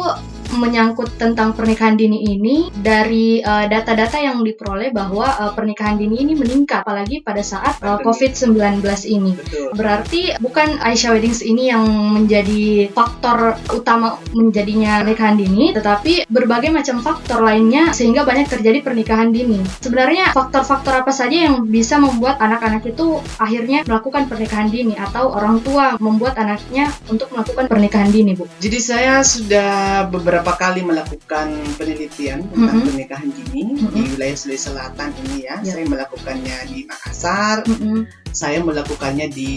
menyangkut 0.57 1.21
tentang 1.21 1.53
pernikahan 1.53 1.99
dini 1.99 2.25
ini 2.33 2.69
dari 2.73 3.43
eh, 3.43 3.67
data-data 3.69 4.17
yang 4.17 4.41
diperoleh 4.41 4.95
bahwa 4.95 5.27
eh, 5.29 5.53
pernikahan 5.53 6.01
dini 6.01 6.23
ini 6.25 6.33
meningkat 6.39 6.85
apalagi 6.87 7.21
pada 7.21 7.45
saat 7.45 7.77
eh, 7.81 7.85
Pandemi. 7.85 8.05
COVID-19 8.07 8.85
ini. 9.09 9.33
betul 9.37 9.69
Berarti 9.77 10.23
bukan 10.39 10.81
Aisyah 10.81 11.11
Weddings 11.17 11.41
ini 11.45 11.69
yang 11.69 11.85
menjadi 12.15 12.89
faktor 12.93 13.59
utama 13.75 14.17
menjadinya 14.33 15.03
pernikahan 15.03 15.37
dini, 15.37 15.75
tetapi 15.77 16.29
berbagai 16.29 16.71
macam 16.73 17.03
faktor 17.05 17.45
lainnya 17.45 17.93
sehingga 17.93 18.25
banyak 18.25 18.49
terjadi 18.49 18.81
pernikahan 18.81 19.35
dini. 19.35 19.61
Sebenarnya 19.83 20.33
faktor-faktor 20.33 21.05
apa 21.05 21.13
saja 21.13 21.51
yang 21.51 21.67
bisa 21.69 21.99
membuat 21.99 22.39
anak-anak 22.41 22.87
itu 22.87 23.19
akhirnya 23.37 23.85
melakukan 23.85 24.31
pernikahan 24.31 24.69
dini 24.73 24.95
atau 24.97 25.35
orang 25.35 25.61
tua 25.61 25.97
membuat 25.99 26.39
anaknya 26.39 26.89
untuk 27.11 27.29
melakukan 27.35 27.67
pernikahan 27.69 28.11
dini, 28.13 28.33
Bu? 28.37 28.47
jadi 28.63 28.79
saya 28.79 29.15
sudah 29.27 30.07
beberapa 30.07 30.42
kali 30.45 30.83
melakukan 30.83 31.47
penelitian 31.79 32.43
tentang 32.51 32.83
Mhm. 32.83 32.87
pernikahan 32.91 33.31
dini 33.31 33.63
Mhm. 33.79 33.91
di 33.95 34.01
wilayah 34.11 34.35
Sulawesi 34.35 34.67
Selatan 34.67 35.11
ini 35.23 35.47
ya 35.47 35.63
Ya. 35.63 35.73
saya 35.73 35.85
melakukannya 35.87 36.57
di 36.67 36.79
Makassar 36.85 37.57
Mm-mm, 37.63 38.03
saya 38.33 38.59
melakukannya 38.59 39.29
di 39.29 39.53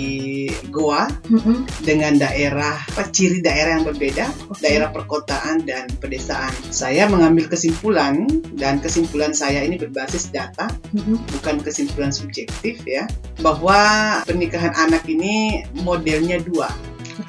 Goa 0.68 1.08
mm-mm, 1.26 1.66
dengan 1.82 2.20
daerah 2.20 2.78
apa, 2.86 3.10
ciri 3.10 3.40
daerah 3.40 3.80
yang 3.80 3.88
berbeda 3.88 4.26
oke. 4.46 4.60
daerah 4.60 4.92
perkotaan 4.92 5.64
dan 5.64 5.90
pedesaan. 5.96 6.52
Saya 6.70 7.08
mengambil 7.08 7.48
kesimpulan 7.48 8.28
dan 8.54 8.78
kesimpulan 8.78 9.32
saya 9.32 9.64
ini 9.64 9.80
berbasis 9.80 10.30
data, 10.30 10.70
Mm-mm, 10.92 11.18
bukan 11.32 11.64
kesimpulan 11.64 12.12
subjektif 12.12 12.84
ya, 12.84 13.08
bahwa 13.40 13.80
pernikahan 14.24 14.76
anak 14.76 15.08
ini 15.08 15.64
modelnya 15.74 16.38
dua 16.38 16.68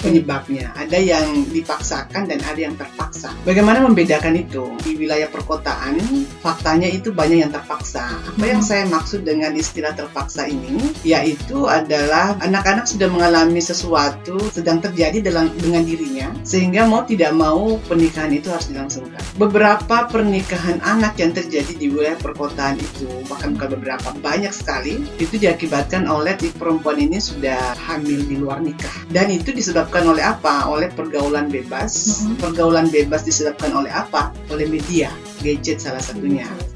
penyebabnya. 0.02 0.74
Ada 0.74 0.98
yang 0.98 1.46
dipaksakan 1.50 2.26
dan 2.26 2.42
ada 2.42 2.58
yang 2.58 2.74
terpaksa. 2.74 3.30
Bagaimana 3.46 3.84
membedakan 3.86 4.34
itu? 4.34 4.74
Di 4.82 4.98
wilayah 4.98 5.30
perkotaan, 5.30 6.00
faktanya 6.42 6.90
itu 6.90 7.14
banyak 7.14 7.46
yang 7.46 7.52
terpaksa. 7.52 8.10
Apa 8.26 8.44
yang 8.44 8.58
Hmm. 8.64 8.68
saya 8.68 8.84
maksud 8.90 9.22
dengan 9.22 9.54
istilah 9.54 9.94
terpaksa 9.94 10.48
ini, 10.50 10.90
yaitu 11.06 11.68
adalah 11.70 12.34
anak-anak 12.42 12.88
sudah 12.88 13.06
mengalami 13.06 13.62
sesuatu 13.62 14.40
sedang 14.50 14.82
terjadi 14.82 15.22
dalam 15.22 15.52
dengan 15.60 15.84
dirinya, 15.84 16.32
sehingga 16.42 16.88
mau 16.88 17.04
tidak 17.04 17.36
mau 17.36 17.78
pernikahan 17.86 18.32
itu 18.32 18.48
harus 18.50 18.72
dilangsungkan. 18.72 19.20
Beberapa 19.36 20.08
pernikahan 20.08 20.80
anak 20.80 21.20
yang 21.20 21.36
terjadi 21.36 21.76
di 21.76 21.92
wilayah 21.92 22.16
perkotaan 22.18 22.80
itu, 22.80 23.06
bahkan 23.28 23.52
bukan 23.52 23.76
beberapa, 23.76 24.08
banyak 24.24 24.50
sekali, 24.50 25.04
itu 25.20 25.36
diakibatkan 25.36 26.08
oleh 26.08 26.32
si 26.40 26.48
perempuan 26.56 26.96
ini 26.96 27.20
sudah 27.20 27.76
hamil 27.76 28.24
di 28.24 28.40
luar 28.40 28.64
nikah. 28.64 28.92
Dan 29.12 29.28
itu 29.28 29.52
disebabkan 29.52 29.75
oleh 29.84 30.24
apa? 30.24 30.68
Oleh 30.72 30.88
pergaulan 30.92 31.52
bebas. 31.52 32.24
Mhm. 32.24 32.40
Pergaulan 32.40 32.88
bebas 32.88 33.28
disebabkan 33.28 33.76
oleh 33.76 33.92
apa? 33.92 34.32
Oleh 34.48 34.64
media, 34.64 35.12
gadget 35.44 35.84
salah 35.84 36.00
satunya. 36.00 36.48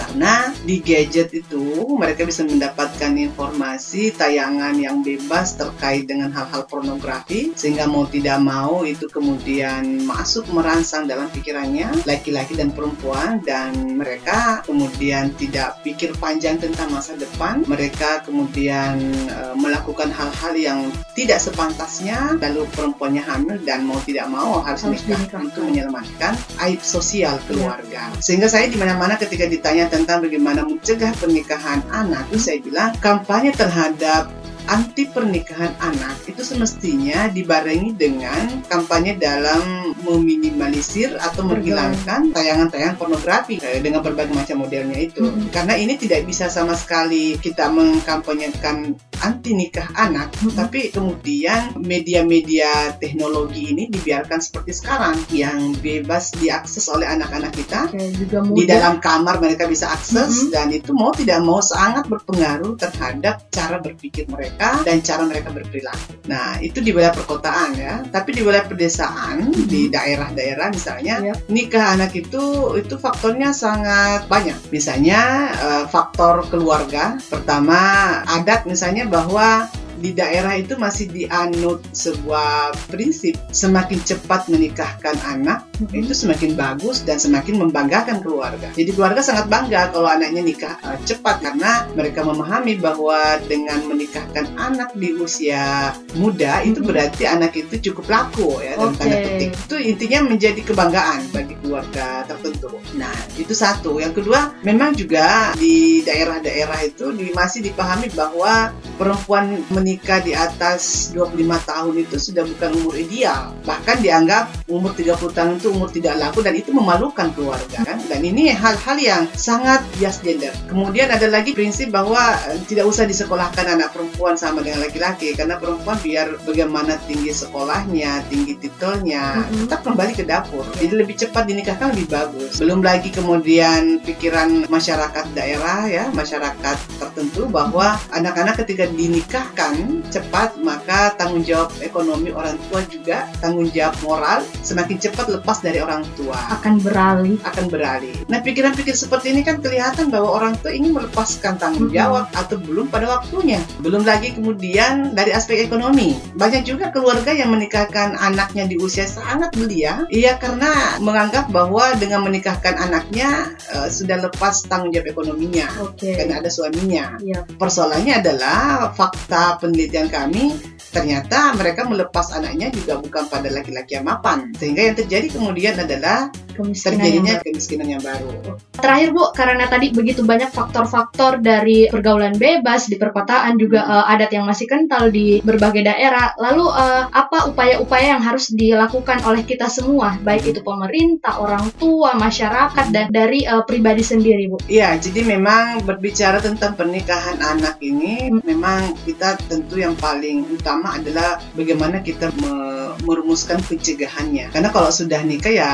karena 0.00 0.56
di 0.64 0.80
gadget 0.80 1.28
itu 1.36 1.84
mereka 2.00 2.24
bisa 2.24 2.40
mendapatkan 2.48 3.12
informasi 3.12 4.16
tayangan 4.16 4.72
yang 4.80 5.04
bebas 5.04 5.60
terkait 5.60 6.08
dengan 6.08 6.32
hal-hal 6.32 6.64
pornografi 6.64 7.52
sehingga 7.52 7.84
mau 7.84 8.08
tidak 8.08 8.40
mau 8.40 8.80
itu 8.88 9.04
kemudian 9.12 10.00
masuk 10.08 10.48
merangsang 10.48 11.04
dalam 11.04 11.28
pikirannya 11.28 11.92
laki-laki 12.08 12.56
dan 12.56 12.72
perempuan 12.72 13.44
dan 13.44 14.00
mereka 14.00 14.64
kemudian 14.64 15.36
tidak 15.36 15.76
pikir 15.84 16.16
panjang 16.16 16.56
tentang 16.56 16.88
masa 16.88 17.12
depan. 17.20 17.60
Mereka 17.68 18.24
kemudian 18.24 18.96
eh, 19.28 19.54
melakukan 19.58 20.08
hal-hal 20.08 20.54
yang 20.56 20.78
tidak 21.12 21.42
sepantasnya 21.42 22.40
lalu 22.40 22.64
perempuannya 22.72 23.20
hamil 23.20 23.60
dan 23.68 23.84
mau 23.84 24.00
tidak 24.08 24.32
mau 24.32 24.64
harus, 24.64 24.80
Harus 24.80 25.04
nikah 25.04 25.44
untuk 25.44 25.68
menyelamatkan 25.68 26.32
aib 26.64 26.80
sosial 26.80 27.36
keluarga. 27.44 28.08
Sehingga 28.22 28.48
saya 28.48 28.70
di 28.70 28.80
mana-mana 28.80 29.20
ketika 29.20 29.44
ditanya 29.44 29.89
tentang 29.90 30.22
bagaimana 30.22 30.62
mencegah 30.62 31.12
pernikahan 31.18 31.82
anak. 31.90 32.30
Itu 32.30 32.38
saya 32.38 32.58
bilang 32.62 32.94
kampanye 33.02 33.50
terhadap 33.50 34.30
anti 34.70 35.08
pernikahan 35.10 35.74
anak 35.82 36.14
itu 36.30 36.46
semestinya 36.46 37.26
dibarengi 37.26 37.90
dengan 37.98 38.62
kampanye 38.70 39.18
dalam 39.18 39.92
meminimalisir 40.06 41.18
atau 41.18 41.42
menghilangkan 41.42 42.30
tayangan-tayangan 42.30 42.94
pornografi 42.94 43.58
eh, 43.58 43.82
dengan 43.82 44.04
berbagai 44.04 44.30
macam 44.30 44.62
modelnya 44.62 44.98
itu. 45.00 45.26
Mm-mm. 45.26 45.50
karena 45.50 45.74
ini 45.74 45.98
tidak 45.98 46.22
bisa 46.22 46.46
sama 46.46 46.78
sekali 46.78 47.34
kita 47.42 47.66
mengkampanyekan 47.72 48.94
anti 49.20 49.52
nikah 49.52 49.88
anak, 49.96 50.32
Mhm. 50.40 50.56
tapi 50.56 50.80
kemudian 50.90 51.76
media-media 51.80 52.96
teknologi 52.96 53.72
ini 53.72 53.84
dibiarkan 53.88 54.40
seperti 54.40 54.72
sekarang 54.76 55.16
yang 55.32 55.76
bebas 55.78 56.32
diakses 56.36 56.88
oleh 56.88 57.06
anak-anak 57.06 57.52
kita. 57.52 57.88
Oke, 57.92 58.10
juga 58.16 58.38
mudah. 58.44 58.56
Di 58.56 58.64
dalam 58.64 58.94
kamar 58.98 59.36
mereka 59.40 59.68
bisa 59.68 59.92
akses 59.92 60.48
Mhm. 60.48 60.50
dan 60.52 60.66
itu 60.72 60.90
mau 60.96 61.12
tidak 61.12 61.40
mau 61.44 61.60
sangat 61.60 62.08
berpengaruh 62.08 62.76
terhadap 62.80 63.48
cara 63.52 63.76
berpikir 63.80 64.26
mereka 64.28 64.80
dan 64.82 65.04
cara 65.04 65.22
mereka 65.28 65.52
berperilaku. 65.52 66.24
Nah, 66.28 66.56
itu 66.60 66.80
di 66.80 66.90
wilayah 66.94 67.14
perkotaan 67.14 67.70
ya. 67.76 67.94
Tapi 68.08 68.30
di 68.36 68.40
wilayah 68.40 68.66
pedesaan, 68.66 69.50
Mhm. 69.50 69.66
di 69.68 69.92
daerah-daerah 69.92 70.72
misalnya, 70.72 71.14
Iya. 71.20 71.34
nikah 71.52 71.94
anak 71.94 72.16
itu 72.16 72.74
itu 72.78 72.94
faktornya 72.96 73.52
sangat 73.52 74.26
banyak. 74.26 74.56
Misalnya 74.72 75.20
eh, 75.60 75.84
faktor 75.90 76.46
keluarga. 76.48 77.18
Pertama, 77.28 77.80
adat 78.24 78.64
misalnya 78.64 79.09
bahwa 79.10 79.66
di 80.00 80.16
daerah 80.16 80.56
itu 80.56 80.80
masih 80.80 81.12
dianut 81.12 81.84
sebuah 81.92 82.72
prinsip 82.88 83.36
semakin 83.52 84.00
cepat 84.00 84.48
menikahkan 84.48 85.12
anak 85.28 85.68
Mhm. 85.76 86.08
itu 86.08 86.12
semakin 86.16 86.56
bagus 86.56 87.04
dan 87.04 87.20
semakin 87.20 87.60
membanggakan 87.60 88.24
keluarga. 88.24 88.72
Jadi 88.72 88.96
keluarga 88.96 89.20
sangat 89.20 89.52
bangga 89.52 89.92
kalau 89.92 90.08
anaknya 90.08 90.40
nikah 90.40 90.76
eh, 90.80 90.96
cepat 91.04 91.44
karena 91.44 91.84
mereka 91.92 92.24
memahami 92.24 92.80
bahwa 92.80 93.16
dengan 93.44 93.84
menikahkan 93.84 94.48
anak 94.56 94.96
di 94.96 95.12
usia 95.20 95.92
muda 96.16 96.64
itu 96.64 96.80
Mhm. 96.80 96.88
berarti 96.88 97.22
anak 97.28 97.52
itu 97.52 97.92
cukup 97.92 98.08
laku 98.08 98.56
ya 98.64 98.80
dalam 98.80 98.96
Oke. 98.96 99.04
tanda 99.04 99.16
petik. 99.20 99.50
Itu 99.52 99.76
intinya 99.76 100.18
menjadi 100.32 100.60
kebanggaan 100.64 101.20
bagi 101.28 101.59
keluarga 101.70 102.26
tertentu. 102.26 102.82
Nah, 102.98 103.14
itu 103.38 103.54
satu. 103.54 104.02
Yang 104.02 104.20
kedua, 104.20 104.58
memang 104.60 104.90
juga 104.92 105.54
di 105.54 106.02
daerah-daerah 106.02 106.82
itu 106.82 107.14
di- 107.14 107.30
masih 107.30 107.62
dipahami 107.62 108.10
bahwa 108.10 108.74
perempuan 108.98 109.62
menikah 109.70 110.18
di 110.18 110.34
atas 110.34 111.14
25 111.14 111.30
tahun 111.62 111.94
itu 111.96 112.16
sudah 112.18 112.42
bukan 112.44 112.70
umur 112.74 112.98
ideal. 112.98 113.54
Bahkan 113.62 114.02
dianggap 114.02 114.66
umur 114.66 114.90
30 114.92 115.30
tahun 115.30 115.56
itu 115.56 115.70
umur 115.70 115.88
tidak 115.88 116.18
laku 116.18 116.42
dan 116.42 116.52
itu 116.52 116.74
memalukan 116.74 117.30
keluarga 117.30 117.80
kan. 117.80 118.02
Dan 118.02 118.20
ini 118.20 118.50
hal-hal 118.50 118.96
yang 118.98 119.22
sangat 119.32 119.80
bias 119.94 120.18
gender. 120.20 120.50
Kemudian 120.66 121.06
ada 121.06 121.30
lagi 121.30 121.54
prinsip 121.54 121.88
bahwa 121.88 122.18
eh, 122.50 122.58
tidak 122.66 122.84
usah 122.84 123.06
disekolahkan 123.06 123.78
anak 123.78 123.94
perempuan 123.94 124.34
sama 124.34 124.60
dengan 124.60 124.82
laki-laki 124.82 125.32
karena 125.32 125.54
perempuan 125.54 125.96
biar 126.02 126.42
bagaimana 126.42 126.98
tinggi 127.06 127.30
sekolahnya, 127.30 128.26
tinggi 128.26 128.58
titelnya, 128.58 129.46
Mhm. 129.46 129.64
tetap 129.64 129.86
kembali 129.86 130.12
ke 130.12 130.24
dapur. 130.24 130.66
Jadi 130.76 130.94
lebih 130.96 131.14
cepat 131.16 131.44
dinikahkan 131.60 131.92
lebih 131.92 132.08
bagus. 132.08 132.56
Belum 132.56 132.80
lagi 132.80 133.12
kemudian 133.12 134.00
pikiran 134.00 134.64
masyarakat 134.72 135.28
daerah 135.36 135.84
ya, 135.84 136.08
masyarakat 136.16 136.76
tertentu 136.96 137.44
bahwa 137.52 138.00
anak-anak 138.16 138.64
ketika 138.64 138.88
dinikahkan 138.88 140.00
cepat 140.08 140.56
maka 140.64 141.12
tanggung 141.20 141.44
jawab 141.44 141.68
ekonomi 141.84 142.32
orang 142.32 142.56
tua 142.72 142.80
juga 142.88 143.28
tanggung 143.44 143.68
jawab 143.68 143.92
moral 144.00 144.40
semakin 144.64 144.96
cepat 144.96 145.28
lepas 145.28 145.60
dari 145.60 145.84
orang 145.84 146.00
tua 146.16 146.40
akan 146.56 146.80
beralih. 146.80 147.36
akan 147.44 147.68
beralih. 147.68 148.16
Nah, 148.32 148.40
pikiran-pikir 148.40 148.96
seperti 148.96 149.36
ini 149.36 149.44
kan 149.44 149.60
kelihatan 149.60 150.08
bahwa 150.08 150.40
orang 150.40 150.56
tua 150.64 150.72
ingin 150.72 150.96
melepaskan 150.96 151.60
tanggung 151.60 151.92
jawab 151.92 152.32
atau 152.32 152.56
belum 152.56 152.88
pada 152.88 153.20
waktunya. 153.20 153.60
Belum 153.84 154.00
lagi 154.08 154.32
kemudian 154.32 155.12
dari 155.12 155.36
aspek 155.36 155.60
ekonomi. 155.60 156.16
Banyak 156.40 156.64
juga 156.64 156.88
keluarga 156.88 157.36
yang 157.36 157.52
menikahkan 157.52 158.16
anaknya 158.16 158.64
di 158.64 158.80
usia 158.80 159.04
sangat 159.04 159.52
belia, 159.52 160.08
iya 160.08 160.40
karena 160.40 160.96
menganggap 161.02 161.49
bahwa 161.50 161.92
dengan 161.98 162.22
menikahkan 162.22 162.78
anaknya 162.78 163.54
eh, 163.74 163.88
sudah 163.90 164.22
lepas 164.24 164.64
tanggung 164.66 164.90
jawab 164.90 165.10
ekonominya 165.10 165.66
Oke. 165.82 166.14
karena 166.16 166.38
ada 166.38 166.48
suaminya. 166.48 167.18
Iya. 167.18 167.44
Persoalannya 167.58 168.14
adalah 168.22 168.90
fakta 168.94 169.58
penelitian 169.58 170.08
kami 170.08 170.54
ternyata 170.90 171.54
mereka 171.54 171.86
melepas 171.86 172.34
anaknya 172.34 172.66
juga 172.74 172.98
bukan 172.98 173.30
pada 173.30 173.46
laki-laki 173.46 173.94
yang 173.94 174.06
mapan. 174.06 174.50
Sehingga 174.58 174.90
yang 174.90 174.96
terjadi 174.98 175.26
kemudian 175.30 175.74
adalah 175.78 176.30
Kemiskinan 176.50 176.98
yang 176.98 177.00
terjadinya 177.00 177.34
baru. 177.38 177.46
kemiskinan 177.46 177.88
yang 177.88 178.02
baru. 178.02 178.28
Terakhir 178.74 179.08
Bu, 179.14 179.24
karena 179.32 179.64
tadi 179.70 179.86
begitu 179.94 180.20
banyak 180.26 180.50
faktor-faktor 180.50 181.40
dari 181.40 181.88
pergaulan 181.88 182.36
bebas 182.36 182.90
di 182.90 182.98
perkotaan 182.98 183.56
juga 183.56 183.80
Hmm. 183.80 183.92
eh, 183.96 184.12
adat 184.12 184.30
yang 184.30 184.44
masih 184.44 184.66
kental 184.66 185.08
di 185.08 185.40
berbagai 185.40 185.86
daerah. 185.86 186.34
Lalu 186.36 186.64
eh, 186.68 187.04
apa 187.08 187.48
upaya-upaya 187.48 188.18
yang 188.18 188.22
harus 188.22 188.50
dilakukan 188.52 189.24
oleh 189.24 189.46
kita 189.46 189.70
semua, 189.70 190.18
baik 190.20 190.52
itu 190.52 190.60
pemerintah, 190.60 191.39
orang 191.40 191.72
tua, 191.80 192.12
masyarakat 192.20 192.92
dan 192.92 193.08
dari 193.08 193.48
eh, 193.48 193.64
pribadi 193.64 194.04
sendiri 194.04 194.52
Bu? 194.52 194.60
Iya, 194.68 195.00
jadi 195.00 195.24
memang 195.24 195.88
berbicara 195.88 196.38
tentang 196.44 196.76
pernikahan 196.76 197.40
anak 197.40 197.80
ini, 197.80 198.28
Hmm. 198.28 198.44
memang 198.44 198.92
kita 199.08 199.40
tentu 199.48 199.80
yang 199.80 199.96
paling 199.96 200.44
utama 200.52 201.00
adalah 201.00 201.40
bagaimana 201.56 202.04
kita 202.04 202.28
me- 202.44 202.92
merumuskan 203.06 203.62
pencegahannya. 203.64 204.52
Karena 204.52 204.68
kalau 204.68 204.92
sudah 204.92 205.24
nikah 205.24 205.54
ya 205.54 205.72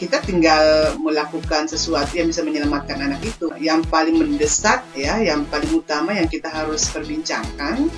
kita 0.00 0.22
tinggal 0.24 0.96
melakukan 0.98 1.68
sesuatu 1.68 2.16
yang 2.16 2.32
bisa 2.32 2.40
menyelamatkan 2.40 2.98
anak 2.98 3.20
itu. 3.20 3.52
Yang 3.60 3.84
paling 3.92 4.16
mendesak 4.16 4.80
ya, 4.96 5.20
yang 5.20 5.44
paling 5.52 5.70
utama 5.76 6.16
yang 6.16 6.26
kita 6.30 6.48
harus 6.48 6.88
perbincangkan, 6.88 7.88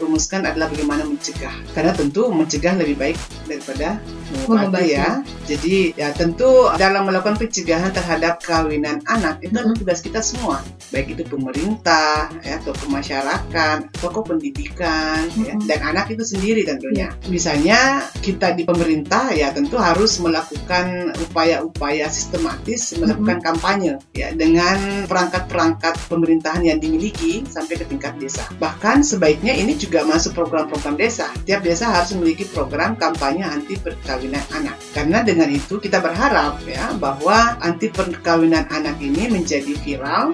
rumuskan 0.00 0.48
adalah 0.48 0.72
bagaimana 0.72 1.04
mencegah. 1.04 1.52
Karena 1.76 1.92
tentu 1.92 2.28
mencegah 2.32 2.74
lebih 2.78 2.96
baik 2.96 3.16
daripada 3.44 4.00
mengobati 4.32 4.98
ya. 4.98 5.22
Jadi 5.46 5.94
ya 5.94 6.10
tentu 6.10 6.66
dalam 6.74 7.06
melakukan 7.06 7.38
pencegahan 7.38 7.94
terhadap 7.94 8.42
kawinan 8.42 8.98
anak 9.06 9.38
itu 9.46 9.54
adalah 9.54 9.78
tugas 9.78 10.02
kita 10.02 10.18
semua, 10.18 10.58
baik 10.90 11.14
itu 11.14 11.22
pemerintah, 11.22 12.26
ya, 12.42 12.58
tokoh 12.66 12.90
masyarakat, 12.90 13.78
tokoh 14.02 14.26
pendidikan, 14.26 15.30
ya, 15.38 15.54
dan 15.70 15.80
anak 15.94 16.10
itu 16.10 16.26
sendiri 16.26 16.66
tentunya. 16.66 17.14
Misalnya 17.30 18.10
kita 18.26 18.58
di 18.58 18.66
pemerintah 18.66 19.30
ya 19.30 19.54
tentu 19.54 19.78
harus 19.78 20.18
melakukan 20.18 21.14
upaya-upaya 21.30 22.10
sistematis 22.10 22.98
melakukan 22.98 23.38
kampanye 23.38 24.02
ya 24.18 24.34
dengan 24.34 25.06
perangkat-perangkat 25.06 25.94
pemerintahan 26.10 26.66
yang 26.66 26.82
dimiliki 26.82 27.46
sampai 27.46 27.78
ke 27.78 27.86
tingkat 27.86 28.18
desa. 28.18 28.42
Bahkan 28.58 29.06
sebaiknya 29.06 29.54
ini 29.54 29.78
juga 29.78 30.02
masuk 30.02 30.34
program-program 30.34 30.98
desa. 30.98 31.30
Tiap 31.46 31.62
desa 31.62 31.86
harus 31.86 32.10
memiliki 32.18 32.42
program 32.50 32.98
kampanye 32.98 33.46
anti 33.46 33.78
perkawinan 33.78 34.15
anak. 34.24 34.76
Karena 34.96 35.20
dengan 35.20 35.52
itu 35.52 35.76
kita 35.76 36.00
berharap 36.00 36.60
ya 36.64 36.96
bahwa 36.96 37.60
anti 37.60 37.92
perkawinan 37.92 38.64
anak 38.72 38.96
ini 39.04 39.28
menjadi 39.28 39.76
viral 39.84 40.32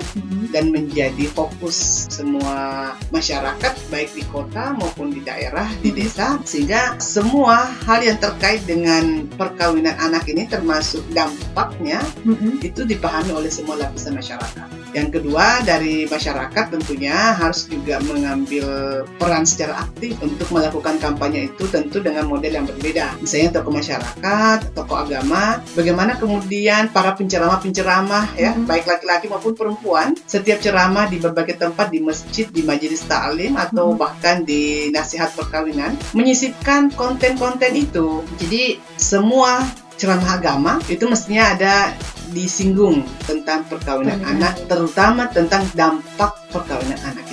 dan 0.55 0.71
menjadi 0.71 1.27
fokus 1.33 2.07
semua 2.13 2.93
masyarakat 3.11 3.75
baik 3.91 4.15
di 4.15 4.23
kota 4.31 4.77
maupun 4.79 5.11
di 5.11 5.21
daerah 5.25 5.67
di 5.83 5.91
desa 5.91 6.39
sehingga 6.47 7.01
semua 7.03 7.67
hal 7.89 8.05
yang 8.05 8.19
terkait 8.23 8.63
dengan 8.69 9.27
perkawinan 9.35 9.99
anak 9.99 10.29
ini 10.31 10.47
termasuk 10.47 11.03
dampaknya 11.11 11.99
Mhm. 12.23 12.63
itu 12.63 12.87
dipahami 12.87 13.35
oleh 13.35 13.51
semua 13.51 13.81
lapisan 13.81 14.15
masyarakat. 14.15 14.82
Yang 14.93 15.21
kedua 15.21 15.65
dari 15.65 16.05
masyarakat 16.05 16.65
tentunya 16.73 17.37
harus 17.37 17.65
juga 17.69 17.99
mengambil 18.05 19.03
peran 19.17 19.45
secara 19.49 19.89
aktif 19.89 20.17
untuk 20.21 20.49
melakukan 20.53 21.01
kampanye 21.01 21.49
itu 21.49 21.65
tentu 21.69 22.05
dengan 22.05 22.29
model 22.29 22.53
yang 22.63 22.67
berbeda. 22.69 23.17
Misalnya 23.21 23.61
tokoh 23.61 23.73
masyarakat, 23.73 24.59
tokoh 24.77 24.97
agama, 25.01 25.65
bagaimana 25.73 26.17
kemudian 26.21 26.93
para 26.93 27.17
penceramah-penceramah 27.17 28.37
ya, 28.37 28.53
Mhm. 28.53 28.69
baik 28.69 28.85
laki-laki 28.85 29.27
maupun 29.33 29.57
perempuan, 29.57 30.15
setiap 30.29 30.61
ceramah 30.61 31.09
di 31.09 31.17
berbagai 31.19 31.57
tempat 31.57 31.89
di 31.89 32.05
masjid, 32.05 32.47
di 32.53 32.63
majelis 32.63 33.05
ta'lim 33.09 33.57
atau 33.57 33.93
Mhm. 33.93 33.99
bahkan 33.99 34.37
di 34.45 34.93
nasihat 34.93 35.33
perkawinan 35.33 35.97
menyisipkan 36.13 36.93
konten-konten 36.93 37.73
itu. 37.73 38.21
Jadi 38.37 38.77
semua 39.01 39.65
ceramah 39.97 40.35
agama 40.35 40.73
itu 40.91 41.07
mestinya 41.07 41.55
ada 41.55 41.95
disinggung 42.33 43.05
tentang 43.29 43.65
perkawinan 43.69 44.21
anak, 44.25 44.57
terutama 44.67 45.29
tentang 45.31 45.63
dampak 45.77 46.33
perkawinan 46.51 46.99
anak. 47.05 47.32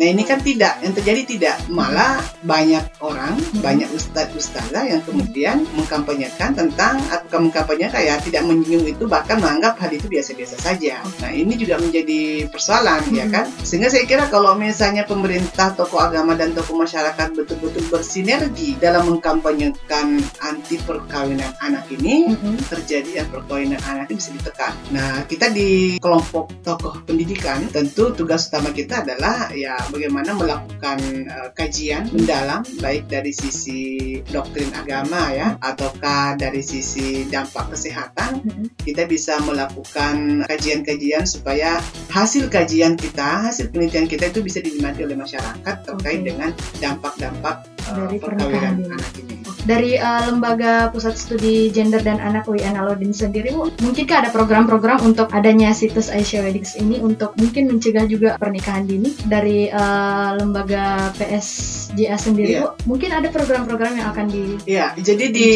Nah 0.00 0.08
ini 0.08 0.24
kan 0.24 0.40
tidak, 0.40 0.80
yang 0.80 0.96
terjadi 0.96 1.22
tidak, 1.28 1.56
malah 1.68 2.24
banyak 2.40 2.80
orang, 3.04 3.36
Hmm. 3.36 3.60
banyak 3.60 3.92
ustadz 3.92 4.32
ustazah 4.32 4.88
yang 4.88 5.04
kemudian 5.04 5.68
mengkampanyekan 5.76 6.56
tentang 6.56 6.96
atau 7.12 7.36
mengkampanyekan 7.36 8.00
ya 8.00 8.16
tidak 8.16 8.48
menyinggung 8.48 8.88
itu 8.88 9.04
bahkan 9.04 9.36
menganggap 9.36 9.76
hal 9.76 9.92
itu 9.92 10.08
biasa-biasa 10.08 10.56
saja. 10.56 11.04
Nah 11.20 11.28
ini 11.36 11.52
juga 11.60 11.76
menjadi 11.76 12.48
persoalan 12.48 13.12
ya 13.12 13.28
Hmm. 13.28 13.34
kan, 13.36 13.44
sehingga 13.60 13.92
saya 13.92 14.08
kira 14.08 14.24
kalau 14.32 14.56
misalnya 14.56 15.04
pemerintah, 15.04 15.76
tokoh 15.76 16.00
agama 16.00 16.32
dan 16.32 16.56
tokoh 16.56 16.80
masyarakat 16.80 17.36
betul-betul 17.36 17.84
bersinergi 17.92 18.80
dalam 18.80 19.04
mengkampanyekan 19.04 20.16
anti 20.40 20.80
perkawinan 20.80 21.52
anak 21.60 21.84
ini, 21.92 22.32
Mhm. 22.32 22.72
terjadi 22.72 23.20
yang 23.20 23.28
perkawinan 23.28 23.76
anak 23.84 24.08
itu 24.08 24.16
bisa 24.16 24.30
ditekan. 24.32 24.72
Nah, 24.96 25.28
kita 25.28 25.52
di 25.52 26.00
kelompok 26.00 26.64
tokoh 26.64 27.04
pendidikan 27.04 27.68
tentu 27.68 28.16
tugas 28.16 28.48
utama 28.48 28.72
kita 28.72 29.04
adalah 29.04 29.52
ya 29.52 29.76
bagaimana 29.90 30.32
melakukan 30.38 30.98
uh, 31.28 31.50
kajian 31.52 32.08
mendalam 32.14 32.62
baik 32.78 33.10
dari 33.10 33.34
sisi 33.34 34.18
doktrin 34.30 34.70
agama 34.72 35.34
ya 35.34 35.58
ataukah 35.60 36.38
dari 36.38 36.62
sisi 36.64 37.26
dampak 37.28 37.74
kesehatan 37.74 38.40
Mm-mm. 38.46 38.66
kita 38.86 39.04
bisa 39.04 39.36
melakukan 39.42 40.46
kajian-kajian 40.46 41.26
supaya 41.26 41.82
hasil 42.10 42.48
kajian 42.50 42.94
kita, 42.94 43.50
hasil 43.50 43.70
penelitian 43.70 44.06
kita 44.06 44.30
itu 44.30 44.40
bisa 44.42 44.58
dinikmati 44.62 45.06
oleh 45.06 45.18
masyarakat 45.18 45.76
terkait 45.86 46.20
Oke. 46.22 46.26
dengan 46.26 46.50
dampak-dampak 46.78 47.56
uh, 47.90 47.94
Dari 48.06 48.16
perkawinan 48.18 48.86
anak 48.88 49.12
ini. 49.18 49.29
Dari 49.60 49.94
uh, 49.94 50.26
lembaga 50.26 50.88
pusat 50.88 51.14
studi 51.14 51.68
gender 51.68 52.00
dan 52.00 52.16
anak 52.16 52.48
UIN 52.48 52.74
Alauddin 52.74 53.12
sendiri, 53.12 53.52
Bu, 53.52 53.68
mungkinkah 53.78 54.24
ada 54.24 54.30
program-program 54.30 55.04
untuk 55.04 55.28
adanya 55.30 55.70
situs 55.70 56.08
Aisyah 56.08 56.44
Weddings 56.44 56.74
ini 56.74 56.96
untuk 56.98 57.36
mungkin 57.36 57.68
mencegah 57.68 58.04
juga 58.04 58.34
pernikahan 58.36 58.88
dini 58.88 59.12
dari 59.28 59.68
uh, 59.68 60.34
lembaga 60.34 61.12
PSJA 61.14 62.16
sendiri, 62.16 62.56
Iya. 62.56 62.72
Bu? 62.72 62.96
Mungkin 62.96 63.10
ada 63.12 63.28
program-program 63.28 64.00
yang 64.00 64.08
akan 64.10 64.26
di 64.26 64.44
Ya, 64.64 64.96
jadi 64.96 65.28
di 65.28 65.48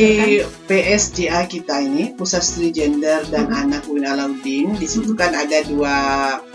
PSJA 0.65 1.45
kita 1.47 1.81
ini 1.81 2.13
Pusat 2.13 2.43
Studi 2.43 2.71
Gender 2.71 3.25
dan 3.29 3.49
Mhm. 3.49 3.57
Anak 3.57 3.83
UIN 3.87 4.05
Alauddin 4.05 4.77
di 4.77 4.85
situ 4.85 5.13
kan 5.15 5.33
ada 5.33 5.65
dua 5.65 5.95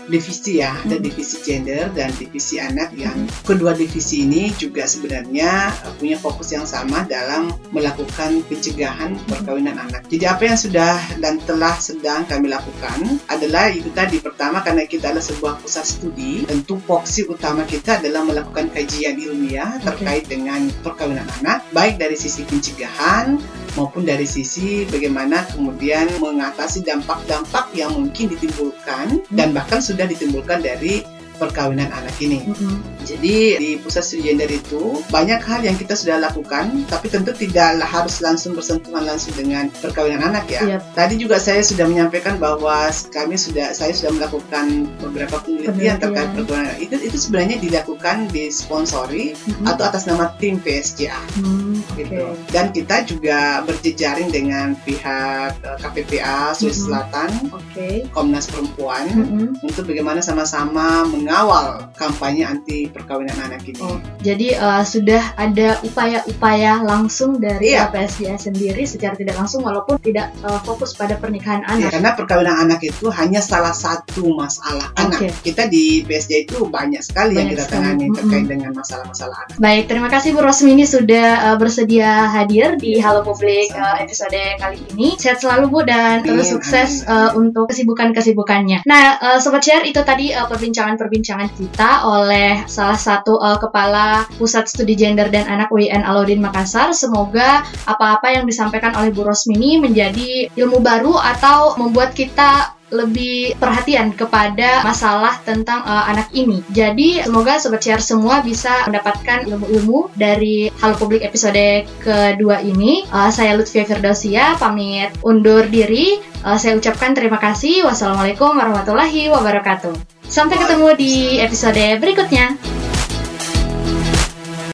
divisi 0.08 0.62
ya, 0.62 0.72
ada 0.80 0.96
Mhm. 0.96 1.04
divisi 1.04 1.36
gender 1.44 1.90
dan 1.92 2.14
divisi 2.16 2.56
anak 2.56 2.94
yang 2.96 3.28
kedua 3.44 3.76
divisi 3.76 4.24
ini 4.24 4.54
juga 4.56 4.86
sebenarnya 4.88 5.74
uh, 5.84 5.92
punya 5.98 6.16
fokus 6.16 6.54
yang 6.54 6.64
sama 6.64 7.04
dalam 7.10 7.52
melakukan 7.74 8.40
pencegahan 8.46 9.18
perkawinan 9.28 9.76
anak. 9.76 10.06
Jadi 10.08 10.24
apa 10.24 10.42
yang 10.46 10.58
sudah 10.58 10.96
dan 11.18 11.42
telah 11.44 11.74
sedang 11.76 12.24
kami 12.30 12.48
lakukan 12.48 13.20
adalah 13.28 13.68
itu 13.68 13.90
tadi 13.92 14.22
pertama 14.22 14.62
karena 14.64 14.86
kita 14.86 15.12
adalah 15.12 15.24
sebuah 15.24 15.54
pusat 15.60 15.84
studi, 15.84 16.46
tentu 16.46 16.78
fokus 16.86 17.20
utama 17.26 17.66
kita 17.66 17.98
adalah 18.00 18.24
melakukan 18.24 18.70
kajian 18.72 19.18
ilmiah 19.18 19.76
terkait 19.82 20.24
dengan 20.30 20.70
perkawinan 20.80 21.26
anak, 21.42 21.66
baik 21.74 21.98
dari 21.98 22.14
sisi 22.14 22.46
pencegahan 22.46 23.36
maupun 23.74 24.02
dari 24.02 24.24
sisi 24.24 24.86
bagaimana 24.86 25.46
kemudian 25.52 26.08
mengatasi 26.18 26.82
dampak-dampak 26.82 27.70
yang 27.74 27.94
mungkin 27.94 28.30
ditimbulkan 28.30 29.22
dan 29.30 29.52
bahkan 29.52 29.78
sudah 29.78 30.06
ditimbulkan 30.06 30.60
dari 30.60 31.02
perkawinan 31.40 31.88
anak 31.88 32.12
ini. 32.20 32.44
Mm-mm. 32.44 32.84
Jadi 33.00 33.56
di 33.56 33.70
pusat 33.80 34.04
studi 34.04 34.28
gender 34.28 34.52
itu 34.52 35.00
banyak 35.08 35.40
hal 35.40 35.64
yang 35.64 35.72
kita 35.72 35.96
sudah 35.96 36.20
lakukan, 36.20 36.84
tapi 36.84 37.08
tentu 37.08 37.32
tidak 37.32 37.80
harus 37.80 38.20
langsung 38.20 38.52
bersentuhan 38.52 39.08
langsung 39.08 39.32
dengan 39.32 39.72
perkawinan 39.80 40.20
anak 40.20 40.44
ya. 40.52 40.60
Iya. 40.60 40.78
Tadi 40.92 41.16
juga 41.16 41.40
saya 41.40 41.64
sudah 41.64 41.88
menyampaikan 41.88 42.36
bahwa 42.36 42.92
kami 43.08 43.40
sudah 43.40 43.72
saya 43.72 43.96
sudah 43.96 44.20
melakukan 44.20 44.84
beberapa 45.00 45.40
penelitian 45.40 45.96
Penelitian. 45.96 45.96
terkait 46.04 46.28
perkawinan 46.36 46.66
anak. 46.68 46.78
Itu 46.84 46.94
itu 47.00 47.16
sebenarnya 47.16 47.56
dilakukan 47.56 48.16
disponsori 48.28 49.32
Mm-mm. 49.32 49.64
atau 49.64 49.82
atas 49.88 50.04
nama 50.04 50.36
tim 50.36 50.60
PSJA 50.60 51.16
Hmm, 51.40 51.69
gitu. 51.94 52.16
oke. 52.26 52.48
Dan 52.48 52.70
kita 52.70 52.96
juga 53.02 53.38
berjejaring 53.62 54.28
dengan 54.28 54.74
pihak 54.78 55.52
eh, 55.56 55.76
KPPA 55.78 56.52
Sulawesi 56.52 56.68
Mhm. 56.70 56.78
Selatan, 56.82 57.30
Oke. 57.50 57.88
Komnas 58.08 58.46
Perempuan 58.46 59.04
Mm-mm. 59.06 59.46
untuk 59.60 59.84
bagaimana 59.84 60.20
sama-sama 60.20 61.04
mengawal 61.04 61.86
kampanye 61.92 62.42
anti 62.42 62.86
perkawinan 62.86 63.36
anak 63.40 63.62
ini. 63.64 63.78
Oh, 63.78 63.98
jadi 64.18 64.56
uh, 64.56 64.82
sudah 64.82 65.34
ada 65.34 65.76
upaya-upaya 65.82 66.80
langsung 66.80 67.38
dari 67.38 67.70
Iya. 67.70 67.86
PSJA 67.88 68.36
sendiri 68.36 68.82
secara 68.82 69.14
tidak 69.14 69.36
langsung 69.36 69.60
walaupun 69.60 69.96
tidak 69.98 70.32
uh, 70.40 70.58
fokus 70.60 70.92
pada 70.92 71.14
pernikahan 71.14 71.62
Ya, 71.62 71.70
anak. 71.78 71.90
karena 71.92 72.10
perkawinan 72.14 72.56
anak 72.60 72.80
itu 72.82 73.06
hanya 73.10 73.38
salah 73.38 73.70
satu 73.70 74.32
masalah 74.32 74.90
anak. 74.96 75.20
Oke. 75.20 75.28
Kita 75.44 75.66
di 75.66 76.02
PSD 76.02 76.44
itu 76.44 76.64
banyak 76.64 77.00
sekali 77.00 77.34
yang 77.34 77.46
Banyak 77.46 77.52
kita 77.52 77.64
sekali. 77.64 77.76
tangani 77.78 78.04
Mm-mm. 78.04 78.16
terkait 78.16 78.46
dengan 78.48 78.70
masalah-masalah 78.72 79.36
anak. 79.40 79.56
Baik, 79.56 79.84
terima 79.86 80.08
kasih 80.08 80.28
Bu 80.30 80.40
Rosmini 80.40 80.82
sudah 80.82 81.26
uh, 81.46 81.56
bersedia 81.70 82.26
hadir 82.26 82.74
di 82.82 82.98
Halo 82.98 83.22
Publik 83.22 83.70
uh, 83.78 83.94
episode 84.02 84.34
kali 84.58 84.82
ini. 84.90 85.14
Sehat 85.14 85.38
selalu 85.38 85.70
Bu 85.70 85.80
dan 85.86 86.26
terus 86.26 86.50
Amin, 86.50 86.54
sukses 86.58 87.06
uh, 87.06 87.30
untuk 87.38 87.70
kesibukan-kesibukannya. 87.70 88.82
Nah, 88.90 89.22
uh, 89.22 89.38
Sobat 89.38 89.62
Share 89.62 89.86
itu 89.86 90.02
tadi 90.02 90.34
uh, 90.34 90.50
perbincangan-perbincangan 90.50 91.46
kita 91.54 92.10
oleh 92.10 92.66
salah 92.66 92.98
satu 92.98 93.38
uh, 93.38 93.54
kepala 93.62 94.26
Pusat 94.34 94.66
Studi 94.66 94.98
Gender 94.98 95.30
dan 95.30 95.46
Anak 95.46 95.70
UIN 95.70 96.02
Alauddin 96.02 96.42
Makassar. 96.42 96.90
Semoga 96.90 97.62
apa-apa 97.86 98.34
yang 98.34 98.50
disampaikan 98.50 98.90
oleh 98.98 99.14
Bu 99.14 99.22
Rosmini 99.22 99.78
menjadi 99.78 100.50
ilmu 100.58 100.82
baru 100.82 101.22
atau 101.22 101.78
membuat 101.78 102.18
kita 102.18 102.79
lebih 102.90 103.54
perhatian 103.56 104.12
kepada 104.14 104.82
masalah 104.82 105.38
tentang 105.46 105.82
uh, 105.86 106.10
anak 106.10 106.30
ini. 106.34 106.62
Jadi 106.74 107.22
semoga 107.22 107.56
sobat 107.62 107.82
share 107.82 108.02
semua 108.02 108.42
bisa 108.42 108.86
mendapatkan 108.86 109.46
ilmu-ilmu 109.46 110.10
dari 110.18 110.68
Halo 110.82 110.98
Publik 110.98 111.22
episode 111.22 111.86
kedua 112.02 112.60
ini. 112.62 113.06
Uh, 113.10 113.30
saya 113.30 113.54
Lutfia 113.54 113.86
Firdausia 113.86 114.58
pamit 114.58 115.14
undur 115.22 115.66
diri. 115.70 116.18
Uh, 116.42 116.58
saya 116.58 116.76
ucapkan 116.76 117.14
terima 117.14 117.38
kasih. 117.38 117.86
Wassalamualaikum 117.86 118.58
warahmatullahi 118.58 119.30
wabarakatuh. 119.30 119.94
Sampai 120.30 120.62
ketemu 120.62 120.94
di 120.94 121.42
episode 121.42 121.98
berikutnya. 121.98 122.79